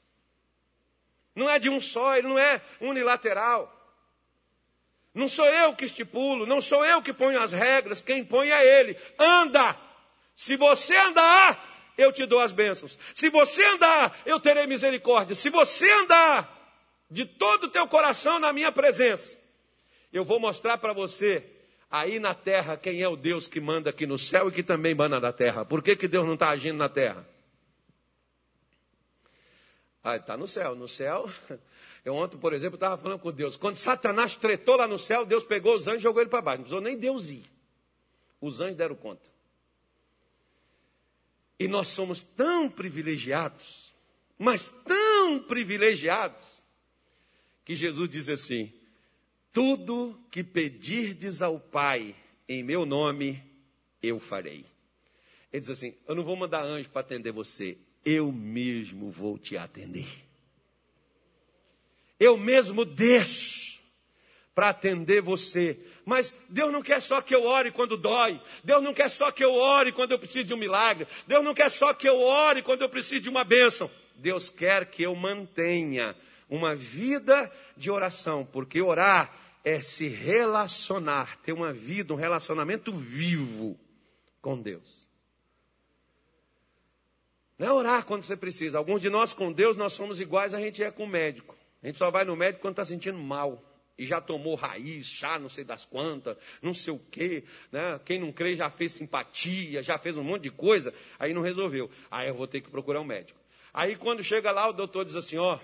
[1.34, 3.76] Não é de um só, ele não é unilateral.
[5.14, 8.80] Não sou eu que estipulo, não sou eu que ponho as regras, quem põe é
[8.80, 8.96] ele.
[9.18, 9.76] Anda!
[10.36, 12.98] Se você andar, eu te dou as bênçãos.
[13.14, 15.34] Se você andar, eu terei misericórdia.
[15.34, 16.56] Se você andar
[17.10, 19.38] de todo o teu coração na minha presença,
[20.12, 21.44] eu vou mostrar para você
[21.90, 24.94] aí na terra quem é o Deus que manda aqui no céu e que também
[24.94, 25.64] manda na terra.
[25.64, 27.26] Por que, que Deus não está agindo na terra?
[30.02, 30.74] Ah, está no céu.
[30.74, 31.30] No céu,
[32.04, 33.56] eu ontem, por exemplo, estava falando com Deus.
[33.56, 36.58] Quando Satanás tretou lá no céu, Deus pegou os anjos e jogou ele para baixo.
[36.58, 37.44] Não precisou nem Deus ir.
[38.40, 39.28] Os anjos deram conta.
[41.58, 43.94] E nós somos tão privilegiados,
[44.38, 46.42] mas tão privilegiados,
[47.66, 48.72] que Jesus diz assim:
[49.52, 52.14] tudo que pedirdes ao Pai
[52.48, 53.42] em meu nome,
[54.02, 54.64] eu farei.
[55.52, 59.56] Ele diz assim: Eu não vou mandar anjo para atender você, eu mesmo vou te
[59.56, 60.08] atender.
[62.18, 63.80] Eu mesmo deixo
[64.54, 65.78] para atender você.
[66.04, 68.40] Mas Deus não quer só que eu ore quando dói.
[68.62, 71.06] Deus não quer só que eu ore quando eu preciso de um milagre.
[71.26, 73.90] Deus não quer só que eu ore quando eu preciso de uma bênção.
[74.16, 76.14] Deus quer que eu mantenha
[76.50, 79.32] uma vida de oração, porque orar
[79.64, 83.78] é se relacionar, ter uma vida, um relacionamento vivo
[84.42, 85.08] com Deus.
[87.56, 88.78] Não é orar quando você precisa.
[88.78, 91.54] Alguns de nós com Deus, nós somos iguais a gente é com o médico.
[91.82, 93.62] A gente só vai no médico quando está sentindo mal.
[93.98, 97.44] E já tomou raiz, chá, não sei das quantas, não sei o quê.
[97.70, 98.00] Né?
[98.06, 101.90] Quem não crê já fez simpatia, já fez um monte de coisa, aí não resolveu.
[102.10, 103.38] Aí eu vou ter que procurar um médico.
[103.74, 105.58] Aí quando chega lá, o doutor diz assim: ó,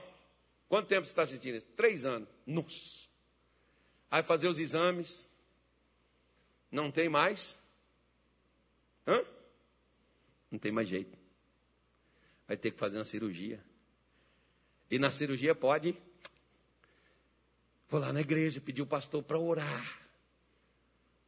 [0.68, 1.66] quanto tempo você está sentindo isso?
[1.76, 2.29] Três anos.
[2.46, 3.07] Nossa.
[4.11, 5.29] Aí fazer os exames.
[6.70, 7.59] Não tem mais.
[9.07, 9.24] Hã?
[10.50, 11.16] Não tem mais jeito.
[12.46, 13.62] Vai ter que fazer uma cirurgia.
[14.90, 15.96] E na cirurgia pode.
[17.88, 20.00] Vou lá na igreja pedir o pastor para orar.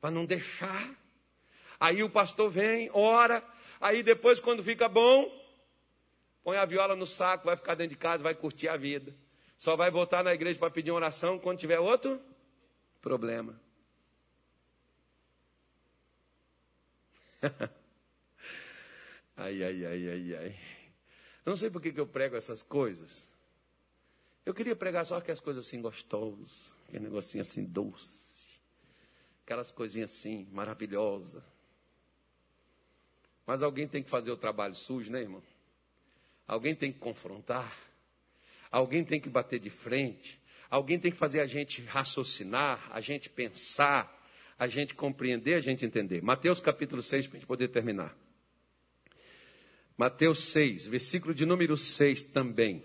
[0.01, 0.95] Para não deixar.
[1.79, 3.45] Aí o pastor vem, ora.
[3.81, 5.31] Aí depois, quando fica bom,
[6.43, 9.15] põe a viola no saco, vai ficar dentro de casa, vai curtir a vida.
[9.59, 12.21] Só vai voltar na igreja para pedir oração quando tiver outro
[13.03, 13.61] problema.
[19.37, 20.59] ai, ai, ai, ai, ai.
[21.45, 23.27] Eu não sei por que, que eu prego essas coisas.
[24.47, 28.47] Eu queria pregar só aquelas coisas assim gostosas, aquele negocinho assim doce,
[29.45, 31.43] aquelas coisinhas assim maravilhosas.
[33.45, 35.43] Mas alguém tem que fazer o trabalho sujo, né, irmão?
[36.47, 37.88] Alguém tem que confrontar.
[38.71, 40.41] Alguém tem que bater de frente.
[40.71, 44.15] Alguém tem que fazer a gente raciocinar, a gente pensar,
[44.59, 46.23] a gente compreender, a gente entender.
[46.23, 48.15] Mateus capítulo 6, para a gente poder terminar.
[49.97, 52.85] Mateus 6, versículo de número 6 também.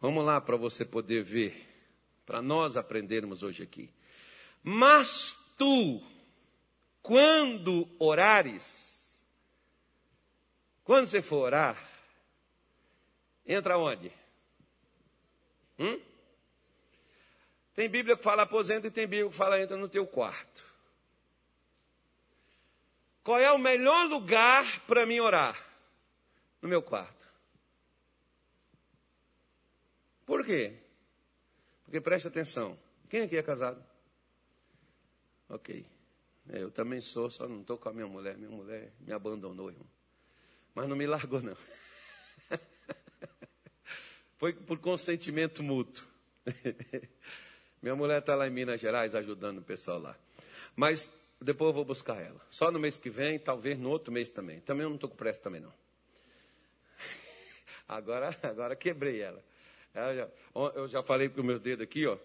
[0.00, 1.66] Vamos lá para você poder ver,
[2.26, 3.88] para nós aprendermos hoje aqui.
[4.62, 6.02] Mas tu,
[7.00, 9.18] quando orares,
[10.84, 11.95] quando você for orar,
[13.46, 14.12] entra onde?
[15.78, 16.00] Hum?
[17.74, 20.64] Tem Bíblia que fala aposenta e tem Bíblia que fala entra no teu quarto.
[23.22, 25.60] Qual é o melhor lugar para mim orar?
[26.62, 27.28] No meu quarto.
[30.24, 30.74] Por quê?
[31.84, 32.78] Porque presta atenção.
[33.08, 33.84] Quem aqui é casado?
[35.48, 35.86] Ok.
[36.48, 38.36] É, eu também sou, só não estou com a minha mulher.
[38.36, 39.86] Minha mulher me abandonou, irmão.
[40.74, 41.56] Mas não me largou, não.
[44.38, 46.06] Foi por consentimento mútuo.
[47.80, 50.16] Minha mulher está lá em Minas Gerais ajudando o pessoal lá.
[50.74, 52.40] Mas depois eu vou buscar ela.
[52.50, 54.60] Só no mês que vem, talvez no outro mês também.
[54.60, 55.72] Também eu não estou com pressa também não.
[57.88, 59.40] Agora, agora quebrei ela.
[60.74, 62.18] Eu já falei com meus dedos aqui, ó.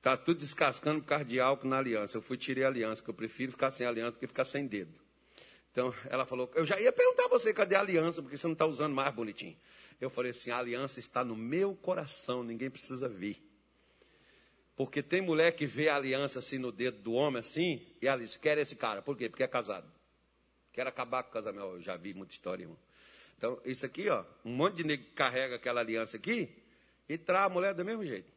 [0.00, 2.16] Tá tudo descascando por causa de álcool na aliança.
[2.16, 4.66] Eu fui tirei a aliança, que eu prefiro ficar sem aliança do que ficar sem
[4.66, 4.94] dedo.
[5.72, 8.22] Então, ela falou, eu já ia perguntar a você, cadê a aliança?
[8.22, 9.56] Porque você não está usando mais bonitinho.
[10.00, 13.42] Eu falei assim, a aliança está no meu coração, ninguém precisa ver.
[14.76, 18.20] Porque tem mulher que vê a aliança assim no dedo do homem assim, e ela
[18.20, 19.02] diz, quer esse cara.
[19.02, 19.28] Por quê?
[19.28, 19.90] Porque é casado.
[20.72, 21.64] Quer acabar com o casamento.
[21.64, 22.78] Eu já vi muita história, irmão.
[23.36, 26.48] Então, isso aqui, ó, um monte de negro carrega aquela aliança aqui
[27.08, 28.30] e traz a mulher do mesmo jeito.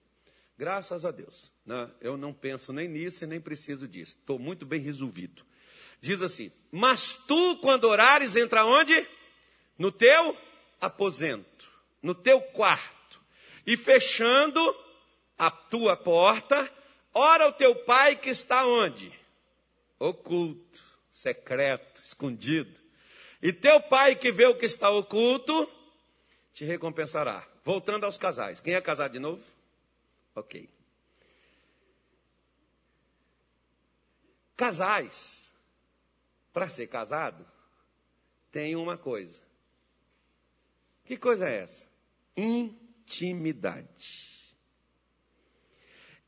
[0.57, 1.51] Graças a Deus.
[1.65, 1.91] Né?
[1.99, 4.17] Eu não penso nem nisso e nem preciso disso.
[4.19, 5.43] Estou muito bem resolvido.
[6.01, 9.07] Diz assim: Mas tu, quando orares, entra onde?
[9.77, 10.35] No teu
[10.79, 11.69] aposento,
[12.01, 13.21] no teu quarto,
[13.65, 14.59] e fechando
[15.37, 16.69] a tua porta,
[17.13, 19.13] ora o teu pai que está onde?
[19.99, 20.81] Oculto,
[21.11, 22.79] secreto, escondido.
[23.41, 25.69] E teu pai que vê o que está oculto,
[26.53, 27.47] te recompensará.
[27.63, 28.59] Voltando aos casais.
[28.59, 29.43] Quem é casado de novo?
[30.35, 30.67] Ok.
[34.55, 35.50] Casais,
[36.53, 37.45] para ser casado,
[38.51, 39.39] tem uma coisa.
[41.05, 41.85] Que coisa é essa?
[42.35, 44.31] Intimidade.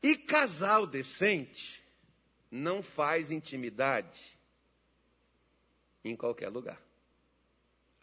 [0.02, 1.82] E casal decente
[2.50, 4.38] não faz intimidade
[6.04, 6.80] em qualquer lugar.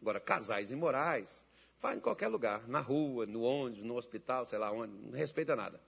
[0.02, 1.46] Agora, casais imorais
[1.80, 5.56] faz em qualquer lugar, na rua, no ônibus, no hospital, sei lá onde, não respeita
[5.56, 5.80] nada.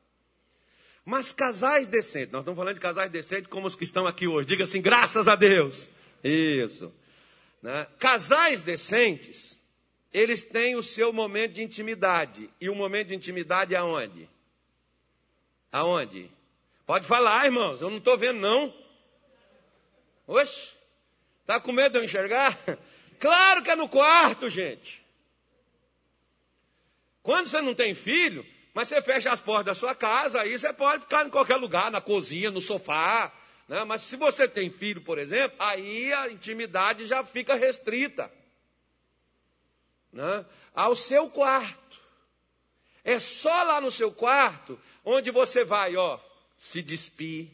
[1.06, 4.48] Mas casais decentes, nós estamos falando de casais decentes como os que estão aqui hoje.
[4.48, 5.90] Diga assim, graças a Deus.
[6.24, 6.94] Isso.
[7.62, 7.88] Né?
[8.00, 9.60] Casais decentes,
[10.14, 12.50] eles têm o seu momento de intimidade.
[12.62, 14.30] E o momento de intimidade é aonde?
[15.72, 16.30] Aonde?
[16.86, 18.74] Pode falar, irmãos, eu não estou vendo, não.
[20.28, 20.74] Oxe,
[21.42, 22.58] está com medo de eu enxergar?
[23.20, 25.02] Claro que é no quarto, gente.
[27.22, 30.74] Quando você não tem filho, mas você fecha as portas da sua casa, aí você
[30.74, 33.32] pode ficar em qualquer lugar, na cozinha, no sofá.
[33.68, 33.84] Né?
[33.84, 38.32] Mas se você tem filho, por exemplo, aí a intimidade já fica restrita
[40.12, 40.46] né?
[40.74, 42.02] ao seu quarto.
[43.04, 46.20] É só lá no seu quarto onde você vai, ó,
[46.58, 47.50] se despir,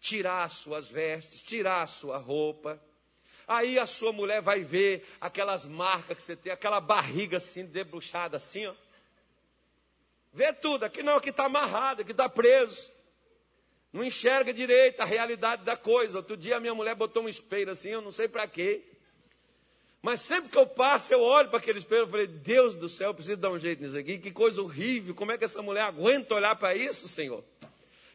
[0.00, 2.80] tirar as suas vestes, tirar a sua roupa.
[3.46, 8.36] Aí a sua mulher vai ver aquelas marcas que você tem, aquela barriga assim, debruxada
[8.36, 8.74] assim, ó.
[10.32, 12.90] Vê tudo, aqui não, aqui está amarrado, aqui está preso.
[13.92, 16.18] Não enxerga direito a realidade da coisa.
[16.18, 18.82] Outro dia a minha mulher botou um espelho assim, eu não sei para quê.
[20.00, 23.10] Mas sempre que eu passo, eu olho para aquele espelho e falei, Deus do céu,
[23.10, 24.18] eu preciso dar um jeito nisso aqui.
[24.18, 27.44] Que coisa horrível, como é que essa mulher aguenta olhar para isso, Senhor?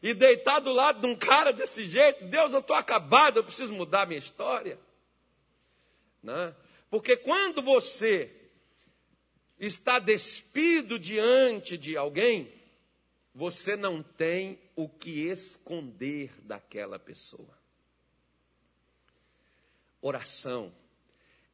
[0.03, 3.73] E deitar do lado de um cara desse jeito, Deus, eu estou acabado, eu preciso
[3.73, 4.77] mudar a minha história.
[6.21, 6.53] Né?
[6.89, 8.31] Porque quando você
[9.57, 12.51] está despido diante de alguém,
[13.33, 17.57] você não tem o que esconder daquela pessoa.
[19.99, 20.71] Oração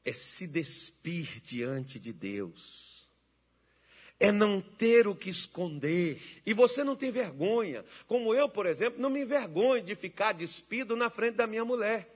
[0.04, 3.08] é se despir diante de Deus,
[4.20, 9.02] é não ter o que esconder, e você não tem vergonha, como eu, por exemplo,
[9.02, 12.14] não me envergonho de ficar despido na frente da minha mulher,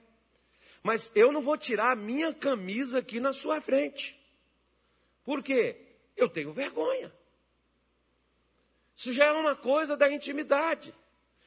[0.84, 4.20] mas eu não vou tirar a minha camisa aqui na sua frente,
[5.24, 5.78] por quê?
[6.18, 7.17] Eu tenho vergonha.
[8.98, 10.92] Isso já é uma coisa da intimidade.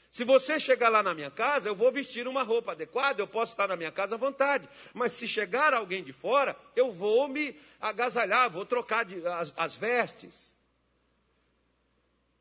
[0.09, 3.53] Se você chegar lá na minha casa, eu vou vestir uma roupa adequada, eu posso
[3.53, 4.69] estar na minha casa à vontade.
[4.95, 9.75] Mas se chegar alguém de fora, eu vou me agasalhar, vou trocar de, as, as
[9.75, 10.55] vestes.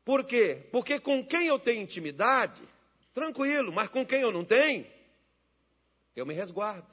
[0.04, 0.68] Por quê?
[0.70, 2.62] Porque com quem eu tenho intimidade,
[3.12, 4.86] tranquilo, mas com quem eu não tenho,
[6.14, 6.88] eu me resguardo.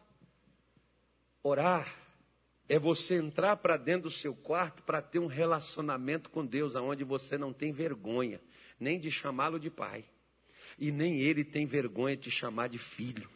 [1.44, 2.07] Orar
[2.70, 7.04] é você entrar para dentro do seu quarto para ter um relacionamento com Deus, aonde
[7.04, 8.42] você não tem vergonha
[8.80, 10.06] nem de chamá-lo de pai
[10.78, 13.30] e nem ele tem vergonha de chamar de filho.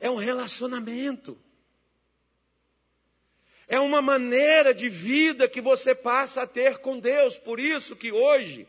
[0.00, 1.38] É um relacionamento.
[3.66, 7.38] É uma maneira de vida que você passa a ter com Deus.
[7.38, 8.66] Por isso que hoje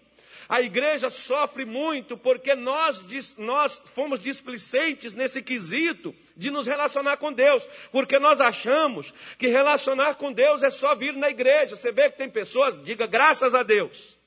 [0.48, 3.04] a igreja sofre muito porque nós,
[3.38, 10.16] nós fomos displicentes nesse quesito de nos relacionar com Deus, porque nós achamos que relacionar
[10.16, 11.76] com Deus é só vir na igreja.
[11.76, 14.18] Você vê que tem pessoas, diga graças a Deus.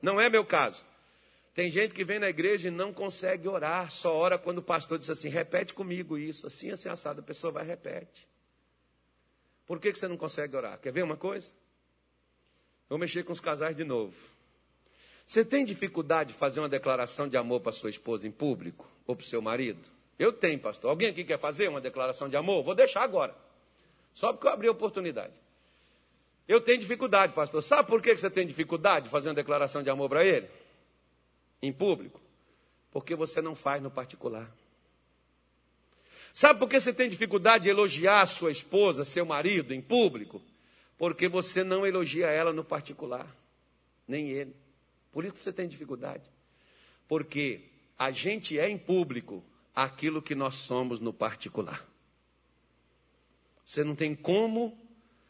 [0.00, 0.84] Não é meu caso.
[1.54, 4.98] Tem gente que vem na igreja e não consegue orar, só ora quando o pastor
[4.98, 7.20] diz assim: repete comigo isso, assim, assim, assado.
[7.20, 8.28] A pessoa vai e repete.
[9.64, 10.78] Por que, que você não consegue orar?
[10.78, 11.52] Quer ver uma coisa?
[12.88, 14.33] Vou mexer com os casais de novo.
[15.26, 19.16] Você tem dificuldade de fazer uma declaração de amor para sua esposa em público ou
[19.16, 19.88] para o seu marido?
[20.18, 20.90] Eu tenho, pastor.
[20.90, 22.62] Alguém aqui quer fazer uma declaração de amor?
[22.62, 23.34] Vou deixar agora.
[24.12, 25.32] Só porque eu abri a oportunidade.
[26.46, 27.62] Eu tenho dificuldade, pastor.
[27.62, 30.48] Sabe por que você tem dificuldade de fazer uma declaração de amor para ele?
[31.60, 32.20] Em público?
[32.92, 34.48] Porque você não faz no particular.
[36.32, 40.42] Sabe por que você tem dificuldade de elogiar sua esposa, seu marido, em público?
[40.98, 43.26] Porque você não elogia ela no particular,
[44.06, 44.54] nem ele.
[45.14, 46.28] Por isso que você tem dificuldade.
[47.06, 51.88] Porque a gente é em público aquilo que nós somos no particular.
[53.64, 54.76] Você não tem como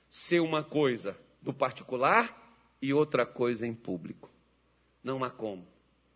[0.09, 4.31] ser uma coisa do particular e outra coisa em público.
[5.03, 5.69] Não há como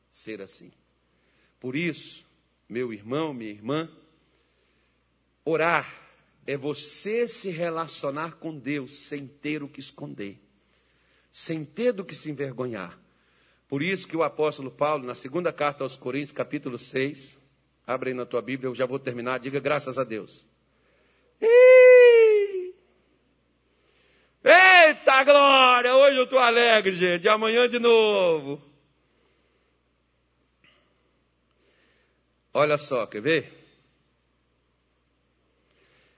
[0.08, 0.72] ser assim.
[1.60, 2.26] Por isso,
[2.66, 3.90] meu irmão, minha irmã,
[5.44, 6.08] orar
[6.46, 10.40] é você se relacionar com Deus sem ter o que esconder,
[11.30, 12.98] sem ter do que se envergonhar
[13.68, 17.38] por isso que o apóstolo Paulo, na segunda carta aos Coríntios, capítulo 6,
[17.86, 20.46] abre aí na tua Bíblia, eu já vou terminar, diga graças a Deus.
[24.42, 25.94] Eita glória!
[25.94, 27.28] Hoje eu estou alegre, gente.
[27.28, 28.62] Amanhã de novo.
[32.54, 33.52] Olha só, quer ver?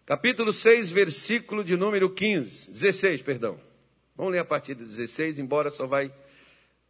[0.07, 3.61] Capítulo 6, versículo de número 15, 16, perdão.
[4.17, 6.13] Vamos ler a partir do 16, embora só vai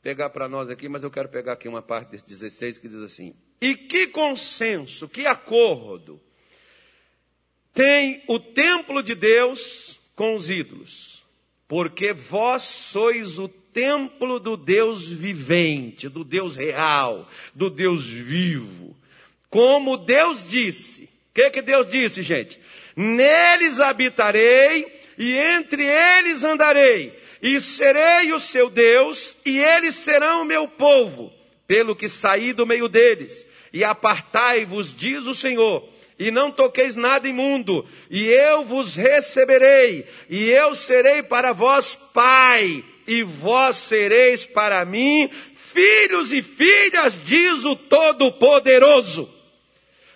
[0.03, 3.03] pegar para nós aqui, mas eu quero pegar aqui uma parte desse 16 que diz
[3.03, 6.21] assim: E que consenso, que acordo
[7.73, 11.25] tem o templo de Deus com os ídolos?
[11.69, 18.97] Porque vós sois o templo do Deus vivente, do Deus real, do Deus vivo.
[19.49, 21.05] Como Deus disse.
[21.05, 22.59] O que, que Deus disse, gente?
[22.97, 30.47] Neles habitarei e entre eles andarei, e serei o seu Deus, e eles serão o
[30.47, 31.31] meu povo,
[31.67, 33.47] pelo que saí do meio deles.
[33.71, 35.87] E apartai-vos, diz o Senhor,
[36.19, 42.83] e não toqueis nada imundo, e eu vos receberei, e eu serei para vós pai,
[43.07, 49.40] e vós sereis para mim filhos e filhas, diz o Todo-Poderoso.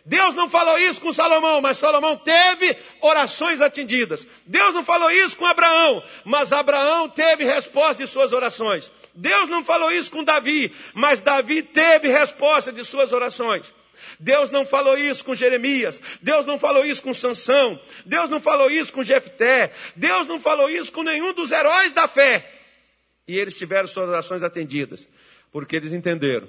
[0.07, 4.29] Deus não falou isso com Salomão, mas Salomão teve orações atendidas.
[4.45, 8.93] Deus não falou isso com Abraão, mas Abraão teve resposta de suas orações.
[9.15, 13.73] Deus não falou isso com Davi, mas Davi teve resposta de suas orações.
[14.21, 18.71] Deus não falou isso com Jeremias, Deus não falou isso com Sansão, Deus não falou
[18.71, 22.53] isso com Jefté, Deus não falou isso com nenhum dos heróis da fé.
[23.27, 25.09] E eles tiveram suas orações atendidas,
[25.51, 26.47] porque eles entenderam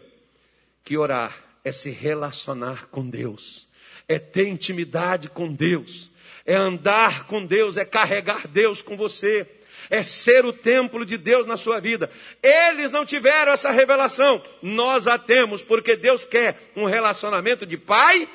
[0.83, 3.67] que orar é se relacionar com Deus,
[4.07, 6.11] é ter intimidade com Deus,
[6.45, 9.47] é andar com Deus, é carregar Deus com você,
[9.89, 12.09] é ser o templo de Deus na sua vida.
[12.41, 18.29] Eles não tiveram essa revelação, nós a temos, porque Deus quer um relacionamento de pai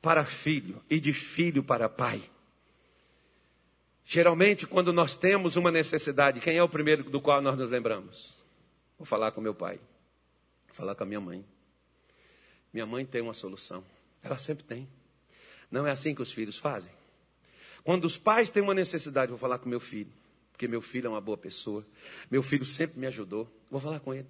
[0.00, 2.22] para filho e de filho para pai.
[4.02, 8.34] Geralmente, quando nós temos uma necessidade, quem é o primeiro do qual nós nos lembramos?
[8.98, 9.76] Vou falar com meu pai,
[10.66, 11.44] vou falar com a minha mãe.
[12.72, 13.84] Minha mãe tem uma solução.
[14.22, 14.88] Ela sempre tem.
[15.70, 16.92] Não é assim que os filhos fazem?
[17.82, 20.12] Quando os pais têm uma necessidade, vou falar com meu filho,
[20.52, 21.86] porque meu filho é uma boa pessoa.
[22.30, 23.50] Meu filho sempre me ajudou.
[23.70, 24.28] Vou falar com ele.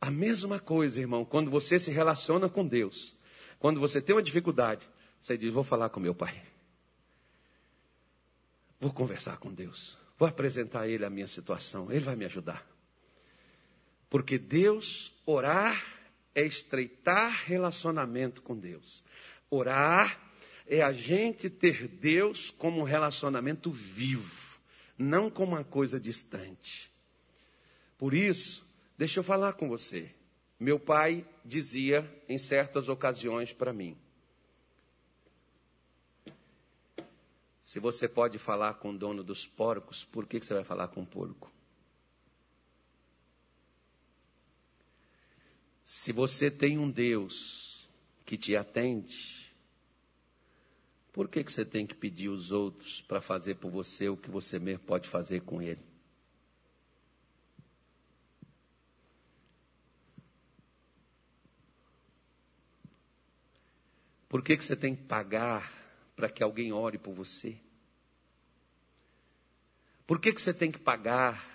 [0.00, 3.16] A mesma coisa, irmão, quando você se relaciona com Deus,
[3.58, 4.88] quando você tem uma dificuldade,
[5.20, 6.42] você diz: Vou falar com meu pai.
[8.80, 9.96] Vou conversar com Deus.
[10.18, 11.90] Vou apresentar a ele a minha situação.
[11.90, 12.66] Ele vai me ajudar.
[14.10, 16.01] Porque Deus, orar
[16.34, 19.04] é estreitar relacionamento com Deus.
[19.50, 20.20] Orar
[20.66, 24.58] é a gente ter Deus como um relacionamento vivo,
[24.96, 26.90] não como uma coisa distante.
[27.98, 28.66] Por isso,
[28.96, 30.10] deixa eu falar com você.
[30.58, 33.96] Meu pai dizia em certas ocasiões para mim:
[37.62, 41.02] Se você pode falar com o dono dos porcos, por que você vai falar com
[41.02, 41.50] o porco?
[45.94, 47.86] Se você tem um Deus
[48.24, 49.52] que te atende,
[51.12, 54.30] Por que, que você tem que pedir os outros para fazer por você o que
[54.30, 55.84] você mesmo pode fazer com ele?
[64.30, 65.70] Por que, que você tem que pagar
[66.16, 67.58] para que alguém ore por você?
[70.06, 71.46] Por que, que você tem que pagar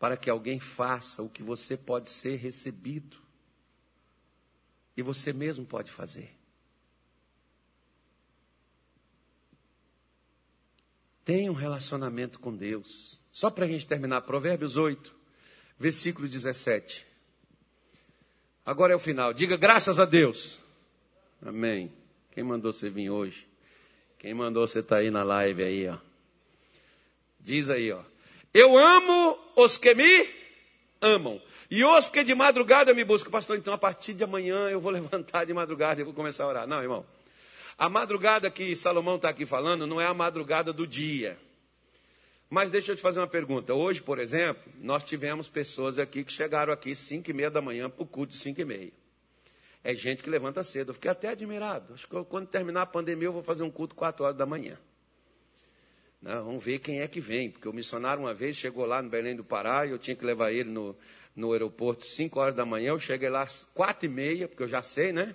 [0.00, 3.23] para que alguém faça o que você pode ser recebido?
[4.96, 6.30] E você mesmo pode fazer.
[11.24, 13.18] Tenha um relacionamento com Deus.
[13.32, 15.14] Só para a gente terminar, Provérbios 8,
[15.78, 17.04] versículo 17.
[18.64, 19.32] Agora é o final.
[19.32, 20.58] Diga graças a Deus.
[21.42, 21.90] Amém.
[22.30, 23.46] Quem mandou você vir hoje?
[24.18, 25.98] Quem mandou você estar tá aí na live aí, ó?
[27.40, 28.02] Diz aí, ó.
[28.52, 30.43] Eu amo os que me
[31.04, 31.40] amam.
[31.70, 33.30] E os que de madrugada me buscam.
[33.30, 36.48] Pastor, então a partir de amanhã eu vou levantar de madrugada e vou começar a
[36.48, 36.66] orar.
[36.66, 37.06] Não, irmão.
[37.76, 41.36] A madrugada que Salomão está aqui falando não é a madrugada do dia.
[42.48, 43.74] Mas deixa eu te fazer uma pergunta.
[43.74, 47.90] Hoje, por exemplo, nós tivemos pessoas aqui que chegaram aqui 5 e meia da manhã
[47.90, 48.92] para o culto de 5 e meia.
[49.82, 50.90] É gente que levanta cedo.
[50.90, 51.94] Eu fiquei até admirado.
[51.94, 54.78] Acho que quando terminar a pandemia eu vou fazer um culto 4 horas da manhã.
[56.24, 57.50] Vamos ver quem é que vem.
[57.50, 60.24] Porque o missionário uma vez chegou lá no Belém do Pará e eu tinha que
[60.24, 60.96] levar ele no,
[61.36, 62.88] no aeroporto 5 horas da manhã.
[62.88, 65.34] Eu cheguei lá às 4 e meia, porque eu já sei, né?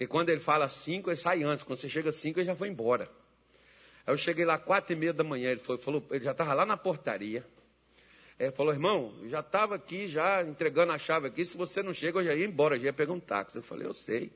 [0.00, 1.62] E quando ele fala cinco, ele sai antes.
[1.62, 3.10] Quando você chega cinco, ele já foi embora.
[4.06, 6.54] Aí eu cheguei lá quatro e meia da manhã, ele, foi, falou, ele já estava
[6.54, 7.44] lá na portaria.
[8.38, 11.92] Ele falou, irmão, eu já estava aqui, já entregando a chave aqui, se você não
[11.92, 13.56] chega, eu já ia embora, já ia pegar um táxi.
[13.56, 14.30] Eu falei, eu sei.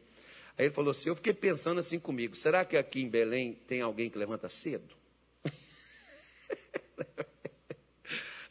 [0.58, 3.82] Aí ele falou assim, eu fiquei pensando assim comigo, será que aqui em Belém tem
[3.82, 4.99] alguém que levanta cedo?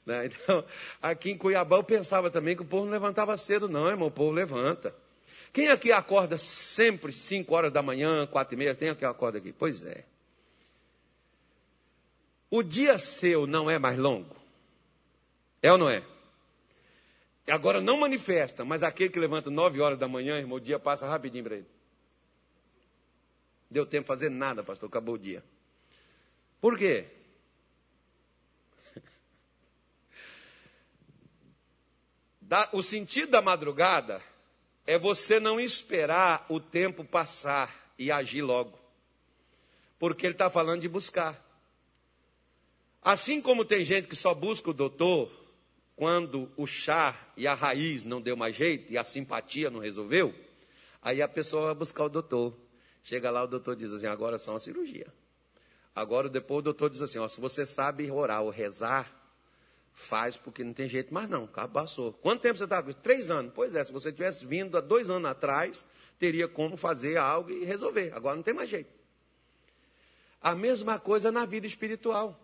[0.06, 0.66] Né, então,
[1.00, 4.12] aqui em Cuiabá eu pensava também que o povo não levantava cedo, não, irmão, o
[4.12, 4.96] povo levanta.
[5.54, 8.74] Quem aqui acorda sempre 5 horas da manhã, 4 e meia?
[8.74, 9.54] Tem aqui acorda aqui?
[9.54, 10.06] Pois é.
[12.50, 14.36] O dia seu não é mais longo?
[15.62, 16.04] É ou não é?
[17.48, 21.08] Agora não manifesta, mas aquele que levanta 9 horas da manhã, irmão, o dia passa
[21.08, 21.68] rapidinho para ele.
[23.70, 25.44] Deu tempo de fazer nada, pastor, acabou o dia.
[26.60, 27.06] Por quê?
[32.72, 34.22] O sentido da madrugada
[34.86, 38.78] é você não esperar o tempo passar e agir logo.
[40.00, 41.46] Porque ele está falando de buscar.
[43.02, 45.32] Assim como tem gente que só busca o doutor
[45.96, 50.34] quando o chá e a raiz não deu mais jeito e a simpatia não resolveu,
[51.02, 52.58] aí a pessoa vai buscar o doutor.
[53.04, 55.14] Chega lá, o doutor diz assim: agora é só uma cirurgia.
[55.96, 59.19] Agora, depois o doutor diz assim: ó, se você sabe orar ou rezar,
[59.94, 62.14] Faz porque não tem jeito mais não, o carro passou.
[62.14, 63.00] Quanto tempo você está com isso?
[63.00, 63.52] Três anos.
[63.54, 65.86] Pois é, se você tivesse vindo há dois anos atrás,
[66.18, 68.14] teria como fazer algo e resolver.
[68.14, 68.92] Agora não tem mais jeito.
[70.42, 72.40] A mesma coisa na vida espiritual.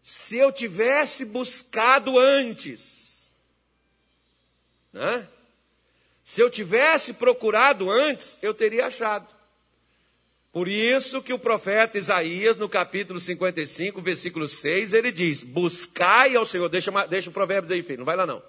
[0.00, 3.32] Se eu tivesse buscado antes,
[4.92, 5.28] né?
[6.22, 9.34] se eu tivesse procurado antes, eu teria achado.
[10.54, 16.44] Por isso que o profeta Isaías, no capítulo 55, versículo 6, ele diz: Buscai ao
[16.46, 16.68] Senhor.
[16.68, 18.40] Deixa, deixa o Provérbios aí, filho, não vai lá não.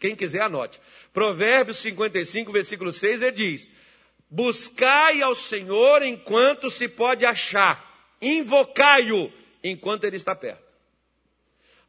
[0.00, 0.80] Quem quiser, anote.
[1.12, 3.68] Provérbios 55, versículo 6, ele diz:
[4.28, 9.32] Buscai ao Senhor enquanto se pode achar, invocai-o
[9.62, 10.74] enquanto ele está perto.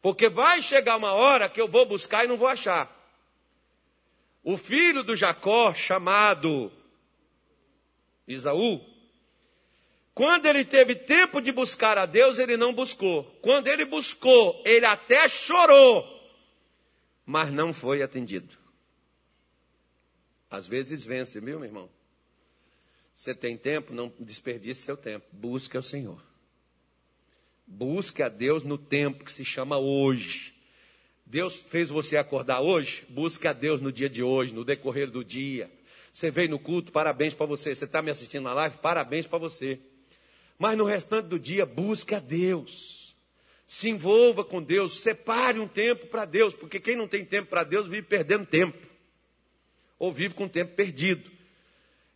[0.04, 2.96] Porque vai chegar uma hora que eu vou buscar e não vou achar.
[4.44, 6.72] O filho do Jacó, chamado
[8.28, 8.93] Isaú,
[10.14, 13.24] quando ele teve tempo de buscar a Deus, ele não buscou.
[13.42, 16.08] Quando ele buscou, ele até chorou,
[17.26, 18.56] mas não foi atendido.
[20.52, 21.90] Às vezes vence, viu, meu irmão?
[23.16, 25.26] Você tem tempo, não desperdice seu tempo.
[25.32, 26.24] Busque ao Senhor.
[27.66, 30.54] Busque a Deus no tempo que se chama hoje.
[31.26, 33.04] Deus fez você acordar hoje?
[33.10, 35.72] Busque a Deus no dia de hoje, no decorrer do dia.
[36.12, 37.74] Você veio no culto, parabéns para você.
[37.74, 38.78] Você está me assistindo na live?
[38.78, 39.80] Parabéns para você.
[40.58, 43.16] Mas no restante do dia, busque a Deus.
[43.68, 47.64] Se envolva com Deus, separe um tempo para Deus, porque quem não tem tempo para
[47.64, 48.88] Deus vive perdendo tempo,
[49.98, 51.32] ou vive com tempo perdido.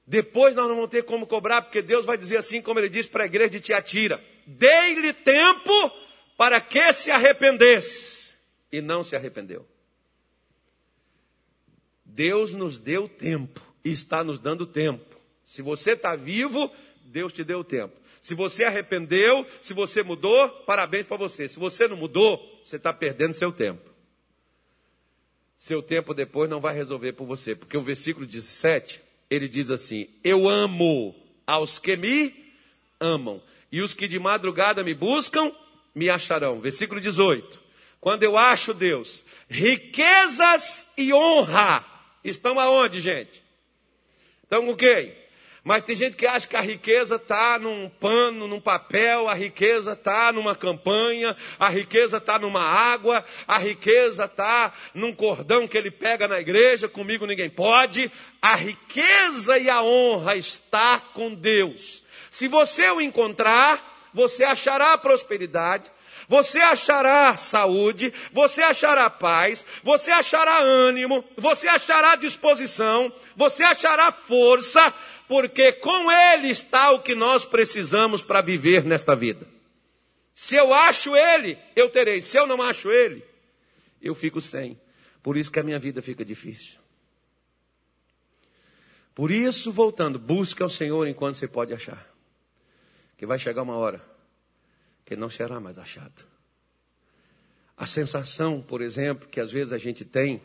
[0.06, 3.10] Depois nós não vamos ter como cobrar, porque Deus vai dizer assim, como ele disse
[3.10, 5.92] para a igreja de Tiatira: dei-lhe tempo
[6.38, 8.36] para que se arrependesse,
[8.72, 9.68] e não se arrependeu.
[12.06, 15.20] Deus nos deu tempo, e está nos dando tempo.
[15.44, 16.72] Se você está vivo,
[17.04, 18.00] Deus te deu tempo.
[18.28, 21.48] Se você arrependeu, se você mudou, parabéns para você.
[21.48, 23.90] Se você não mudou, você está perdendo seu tempo.
[25.56, 30.10] Seu tempo depois não vai resolver por você, porque o versículo 17, ele diz assim:
[30.26, 31.16] Eu amo
[31.48, 32.54] aos que me
[33.00, 33.42] amam.
[33.72, 35.50] E os que de madrugada me buscam,
[35.96, 36.60] me acharão.
[36.60, 37.58] Versículo 18.
[38.02, 41.86] Quando eu acho Deus, riquezas e honra
[42.26, 43.42] estão aonde, gente?
[44.44, 45.16] Estão com quem?
[45.68, 49.92] Mas tem gente que acha que a riqueza está num pano, num papel, a riqueza
[49.92, 55.92] está numa campanha, a riqueza está numa água, a riqueza está num cordão que ele
[55.92, 58.10] pega na igreja, comigo ninguém pode.
[58.42, 62.02] A riqueza e a honra está com Deus.
[62.32, 65.92] Se você o encontrar, você achará prosperidade,
[66.28, 74.94] você achará saúde, você achará paz, você achará ânimo, você achará disposição, você achará força,
[75.28, 79.48] porque com Ele está o que nós precisamos para viver nesta vida.
[80.34, 82.22] Se eu acho Ele, eu terei.
[82.22, 83.24] Se eu não acho Ele,
[84.02, 84.78] eu fico sem.
[85.24, 86.78] Por isso que a minha vida fica difícil.
[89.16, 92.06] Por isso, voltando, busque ao Senhor enquanto você pode achar.
[93.18, 94.17] Que vai chegar uma hora
[95.08, 96.26] que não será mais achado.
[97.78, 100.42] A sensação, por exemplo, que às vezes a gente tem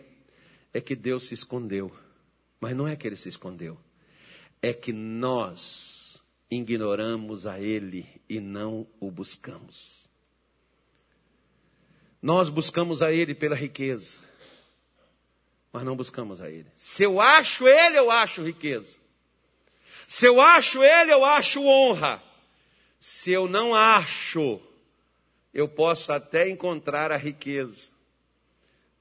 [0.72, 1.92] é que Deus se escondeu.
[2.60, 3.76] Mas não é que ele se escondeu.
[4.62, 10.08] É que nós ignoramos a ele e não o buscamos.
[12.22, 14.16] Nós buscamos a ele pela riqueza,
[15.72, 16.68] mas não buscamos a ele.
[16.76, 19.00] Se eu acho ele, eu acho riqueza.
[20.06, 22.22] Se eu acho ele, eu acho honra.
[23.04, 24.60] Se eu não acho,
[25.52, 27.90] eu posso até encontrar a riqueza,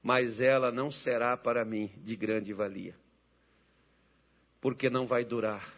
[0.02, 2.96] mas ela não será para mim de grande valia,
[4.60, 5.72] porque não vai durar.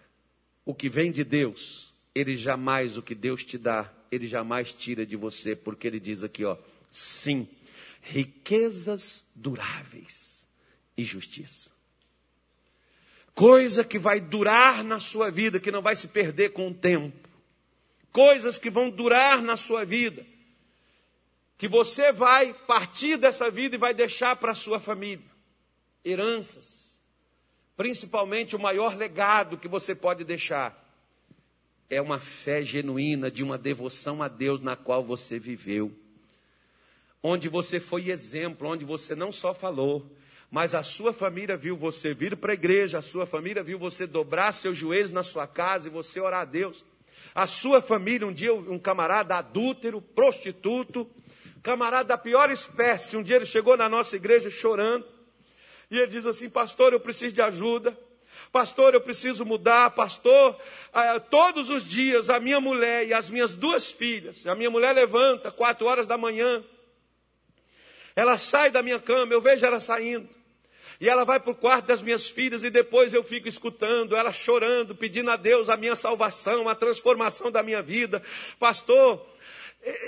[0.64, 5.04] O que vem de Deus, ele jamais, o que Deus te dá, ele jamais tira
[5.04, 6.56] de você, porque ele diz aqui, ó,
[6.90, 7.46] sim,
[8.00, 10.46] riquezas duráveis
[10.96, 11.68] e justiça.
[13.34, 17.33] Coisa que vai durar na sua vida, que não vai se perder com o tempo
[18.14, 20.24] coisas que vão durar na sua vida,
[21.58, 25.26] que você vai partir dessa vida e vai deixar para a sua família.
[26.04, 26.96] Heranças.
[27.76, 30.80] Principalmente o maior legado que você pode deixar
[31.90, 35.92] é uma fé genuína de uma devoção a Deus na qual você viveu.
[37.20, 40.08] Onde você foi exemplo, onde você não só falou,
[40.52, 44.06] mas a sua família viu você vir para a igreja, a sua família viu você
[44.06, 46.84] dobrar seus joelhos na sua casa e você orar a Deus.
[47.32, 51.08] A sua família, um dia um camarada adúltero, prostituto,
[51.62, 55.06] camarada da pior espécie, um dia ele chegou na nossa igreja chorando,
[55.90, 57.96] e ele diz assim: Pastor, eu preciso de ajuda.
[58.52, 59.90] Pastor, eu preciso mudar.
[59.90, 60.58] Pastor,
[60.92, 64.92] ah, todos os dias a minha mulher e as minhas duas filhas, a minha mulher
[64.92, 66.62] levanta quatro horas da manhã,
[68.14, 70.28] ela sai da minha cama, eu vejo ela saindo.
[71.00, 74.32] E ela vai para o quarto das minhas filhas e depois eu fico escutando ela
[74.32, 78.22] chorando, pedindo a Deus a minha salvação, a transformação da minha vida.
[78.58, 79.26] Pastor,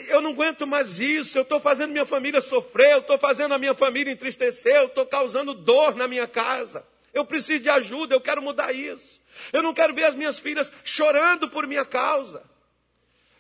[0.09, 3.59] eu não aguento mais isso, eu estou fazendo minha família sofrer, eu estou fazendo a
[3.59, 6.87] minha família entristecer, eu estou causando dor na minha casa.
[7.13, 9.21] Eu preciso de ajuda, eu quero mudar isso.
[9.53, 12.43] Eu não quero ver as minhas filhas chorando por minha causa.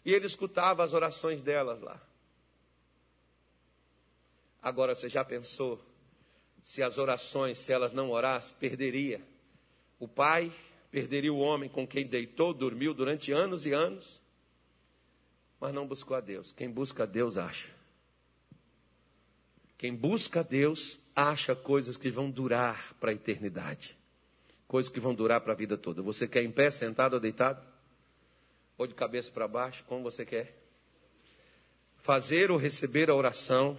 [0.04, 2.00] E ele escutava as orações delas lá.
[4.62, 5.80] Agora você já pensou
[6.66, 9.22] se as orações, se elas não orassem, perderia.
[10.00, 10.52] O pai
[10.90, 14.20] perderia o homem com quem deitou, dormiu durante anos e anos,
[15.60, 16.50] mas não buscou a Deus.
[16.50, 17.68] Quem busca a Deus acha.
[19.78, 23.96] Quem busca a Deus acha coisas que vão durar para a eternidade.
[24.66, 26.02] Coisas que vão durar para a vida toda.
[26.02, 27.64] Você quer em pé, sentado ou deitado?
[28.76, 30.52] Ou de cabeça para baixo, como você quer?
[31.98, 33.78] Fazer ou receber a oração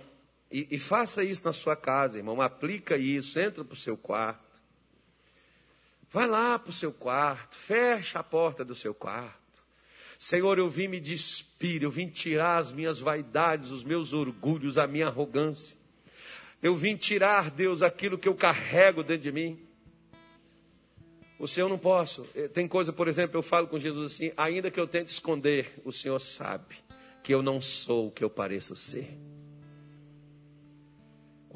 [0.52, 2.42] e, e faça isso na sua casa, irmão.
[2.42, 4.62] Aplica isso, entra para o seu quarto.
[6.10, 9.38] Vai lá para o seu quarto, fecha a porta do seu quarto.
[10.18, 14.88] Senhor, eu vim me despir, eu vim tirar as minhas vaidades, os meus orgulhos, a
[14.88, 15.78] minha arrogância.
[16.64, 19.60] Eu vim tirar, Deus, aquilo que eu carrego dentro de mim.
[21.38, 22.28] O Senhor não posso.
[22.34, 25.80] Eh, tem coisa, por exemplo, eu falo com Jesus assim: ainda que eu tente esconder,
[25.86, 26.76] o Senhor sabe
[27.22, 29.16] que eu não sou o que eu pareço ser.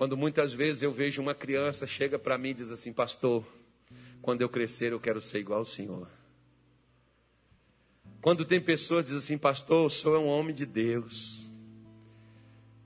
[0.02, 3.46] Quando muitas vezes eu vejo uma criança chega para mim e diz assim, pastor,
[4.20, 6.10] quando eu crescer eu quero ser igual ao Senhor.
[8.20, 11.48] Quando tem pessoas que dizem assim, pastor, o senhor é um homem de Deus.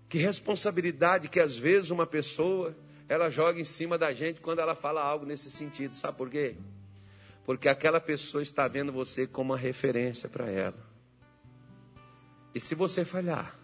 [0.09, 2.75] Que responsabilidade que às vezes uma pessoa
[3.07, 5.95] ela joga em cima da gente quando ela fala algo nesse sentido.
[5.95, 6.57] Sabe por quê?
[7.45, 10.85] Porque aquela pessoa está vendo você como uma referência para ela.
[12.53, 13.57] E se você falhar,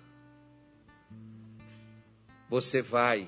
[2.49, 3.27] você vai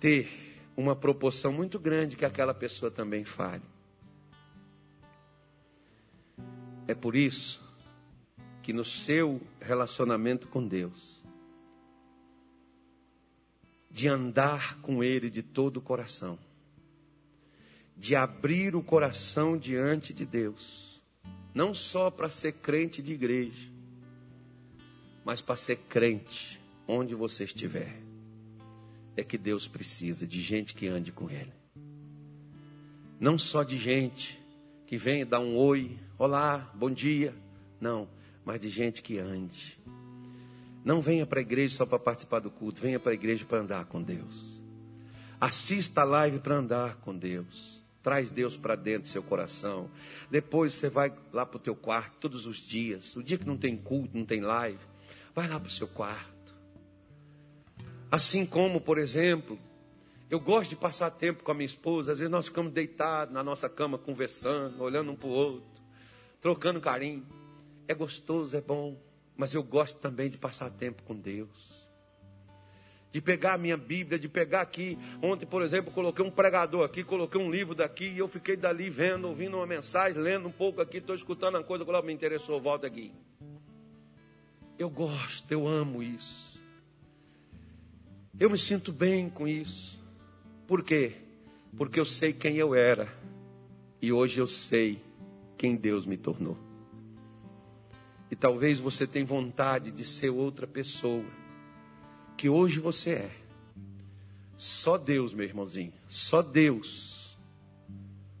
[0.00, 3.62] ter uma proporção muito grande que aquela pessoa também fale.
[6.88, 7.62] É por isso
[8.62, 11.22] que no seu relacionamento com Deus,
[13.90, 16.38] de andar com Ele de todo o coração,
[17.96, 21.02] de abrir o coração diante de Deus,
[21.52, 23.70] não só para ser crente de igreja,
[25.24, 28.00] mas para ser crente onde você estiver,
[29.16, 31.52] é que Deus precisa de gente que ande com Ele.
[33.18, 34.40] Não só de gente
[34.86, 37.34] que venha dar um oi, olá, bom dia.
[37.80, 38.08] Não,
[38.44, 39.78] mas de gente que ande.
[40.84, 43.58] Não venha para a igreja só para participar do culto, venha para a igreja para
[43.60, 44.62] andar com Deus.
[45.40, 47.80] Assista a live para andar com Deus.
[48.02, 49.90] Traz Deus para dentro do seu coração.
[50.30, 53.14] Depois você vai lá para o teu quarto todos os dias.
[53.14, 54.78] O dia que não tem culto, não tem live,
[55.34, 56.39] vai lá para o seu quarto.
[58.10, 59.56] Assim como, por exemplo,
[60.28, 62.12] eu gosto de passar tempo com a minha esposa.
[62.12, 65.82] Às vezes nós ficamos deitados na nossa cama conversando, olhando um para o outro,
[66.40, 67.24] trocando carinho.
[67.86, 68.96] É gostoso, é bom,
[69.36, 71.88] mas eu gosto também de passar tempo com Deus.
[73.12, 74.98] De pegar a minha Bíblia, de pegar aqui.
[75.22, 78.88] Ontem, por exemplo, coloquei um pregador aqui, coloquei um livro daqui e eu fiquei dali
[78.88, 82.60] vendo, ouvindo uma mensagem, lendo um pouco aqui, estou escutando uma coisa que me interessou,
[82.60, 83.12] volta aqui.
[84.78, 86.59] Eu gosto, eu amo isso.
[88.40, 90.02] Eu me sinto bem com isso.
[90.66, 91.12] Por quê?
[91.76, 93.06] Porque eu sei quem eu era.
[94.00, 95.04] E hoje eu sei
[95.58, 96.56] quem Deus me tornou.
[98.30, 101.26] E talvez você tenha vontade de ser outra pessoa.
[102.34, 103.30] Que hoje você é.
[104.56, 105.92] Só Deus, meu irmãozinho.
[106.08, 107.38] Só Deus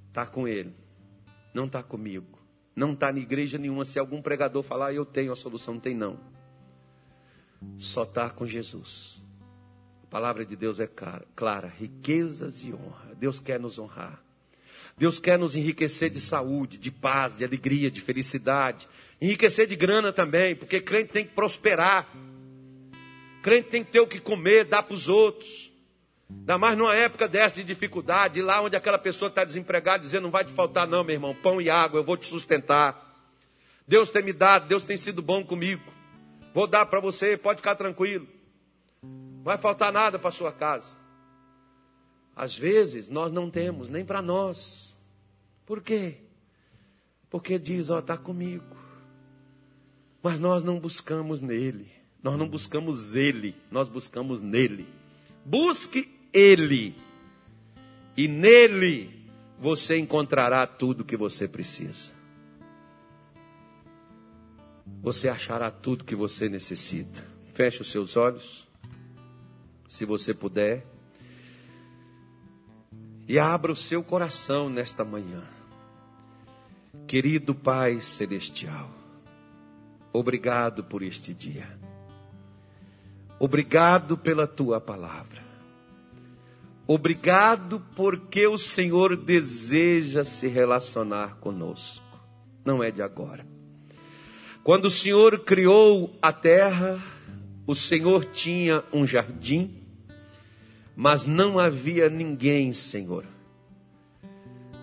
[0.08, 0.72] está com ele.
[1.52, 2.38] Não está comigo.
[2.74, 3.84] Não está na igreja nenhuma.
[3.84, 6.18] Se algum pregador falar, eu tenho a solução, não tem não.
[7.76, 9.20] Só está com Jesus.
[10.10, 13.14] A palavra de Deus é clara, clara, riquezas e honra.
[13.14, 14.20] Deus quer nos honrar.
[14.98, 18.88] Deus quer nos enriquecer de saúde, de paz, de alegria, de felicidade.
[19.22, 22.08] Enriquecer de grana também, porque crente tem que prosperar.
[23.40, 25.70] Crente tem que ter o que comer, dar para os outros.
[26.28, 30.30] Ainda mais numa época dessa de dificuldade, lá onde aquela pessoa está desempregada, dizendo: não
[30.32, 33.30] vai te faltar, não, meu irmão, pão e água, eu vou te sustentar.
[33.86, 35.84] Deus tem me dado, Deus tem sido bom comigo.
[36.52, 38.39] Vou dar para você, pode ficar tranquilo.
[39.42, 40.94] Vai faltar nada para sua casa.
[42.36, 44.96] Às vezes nós não temos nem para nós.
[45.66, 46.18] Por quê?
[47.28, 48.76] Porque diz, ó, está comigo.
[50.22, 51.90] Mas nós não buscamos nele.
[52.22, 54.86] Nós não buscamos ele, nós buscamos nele.
[55.44, 56.94] Busque ele.
[58.14, 59.26] E nele
[59.58, 62.12] você encontrará tudo que você precisa.
[65.02, 67.26] Você achará tudo que você necessita.
[67.54, 68.69] Feche os seus olhos
[69.90, 70.86] se você puder.
[73.26, 75.42] E abra o seu coração nesta manhã.
[77.08, 78.88] Querido Pai Celestial,
[80.12, 81.68] obrigado por este dia.
[83.36, 85.42] Obrigado pela tua palavra.
[86.86, 92.04] Obrigado porque o Senhor deseja se relacionar conosco.
[92.64, 93.44] Não é de agora.
[94.62, 97.02] Quando o Senhor criou a terra,
[97.66, 99.79] o Senhor tinha um jardim
[101.02, 103.24] mas não havia ninguém, Senhor,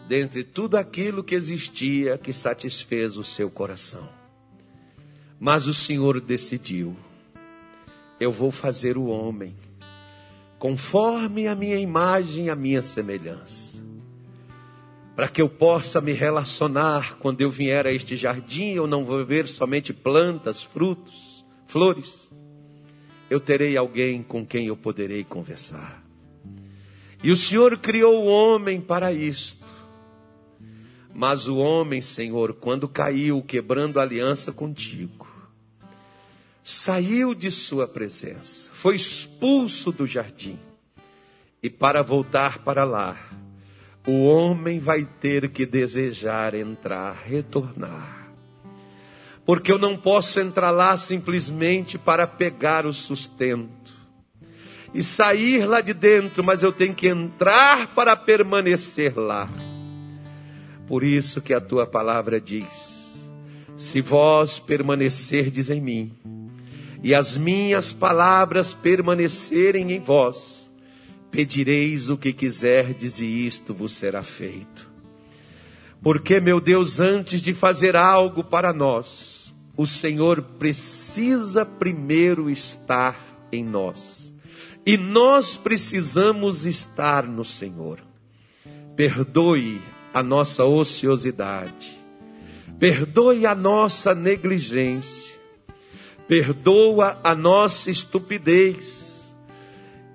[0.07, 4.09] dentre tudo aquilo que existia que satisfez o seu coração.
[5.39, 6.97] Mas o Senhor decidiu:
[8.19, 9.55] eu vou fazer o homem
[10.57, 13.77] conforme a minha imagem e a minha semelhança.
[15.15, 19.23] Para que eu possa me relacionar quando eu vier a este jardim, eu não vou
[19.23, 22.27] ver somente plantas, frutos, flores.
[23.29, 26.06] Eu terei alguém com quem eu poderei conversar.
[27.23, 29.65] E o Senhor criou o homem para isto.
[31.13, 35.27] Mas o homem, Senhor, quando caiu, quebrando a aliança contigo,
[36.61, 40.59] saiu de sua presença, foi expulso do jardim.
[41.63, 43.17] E para voltar para lá,
[44.05, 48.31] o homem vai ter que desejar entrar, retornar.
[49.43, 53.96] Porque eu não posso entrar lá simplesmente para pegar o sustento
[54.97, 59.47] e sair lá de dentro, mas eu tenho que entrar para permanecer lá.
[60.87, 63.15] Por isso que a tua palavra diz:
[63.75, 66.11] Se vós permanecerdes em mim,
[67.03, 70.71] e as minhas palavras permanecerem em vós,
[71.29, 74.89] pedireis o que quiserdes e isto vos será feito.
[76.01, 83.15] Porque, meu Deus, antes de fazer algo para nós, o Senhor precisa primeiro estar
[83.51, 84.26] em nós.
[84.87, 87.99] E nós precisamos estar no Senhor.
[88.95, 89.81] Perdoe
[90.13, 91.97] a nossa ociosidade.
[92.79, 95.35] perdoe a nossa negligência,
[96.27, 99.35] perdoa a nossa estupidez,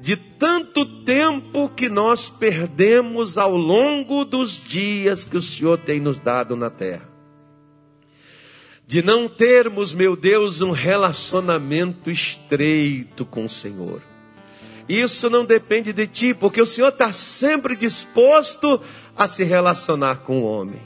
[0.00, 6.18] de tanto tempo que nós perdemos ao longo dos dias que o Senhor tem nos
[6.18, 7.08] dado na terra.
[8.86, 14.11] De não termos, meu Deus, um relacionamento estreito com o Senhor.
[14.88, 18.80] Isso não depende de ti, porque o Senhor está sempre disposto
[19.16, 20.80] a se relacionar com o homem.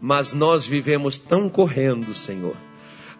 [0.00, 2.56] Mas nós vivemos tão correndo, Senhor,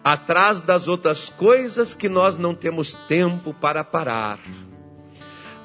[0.03, 4.39] atrás das outras coisas que nós não temos tempo para parar.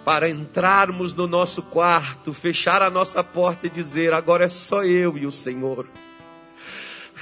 [0.04, 5.18] Para entrarmos no nosso quarto, fechar a nossa porta e dizer: agora é só eu
[5.18, 5.86] e o Senhor.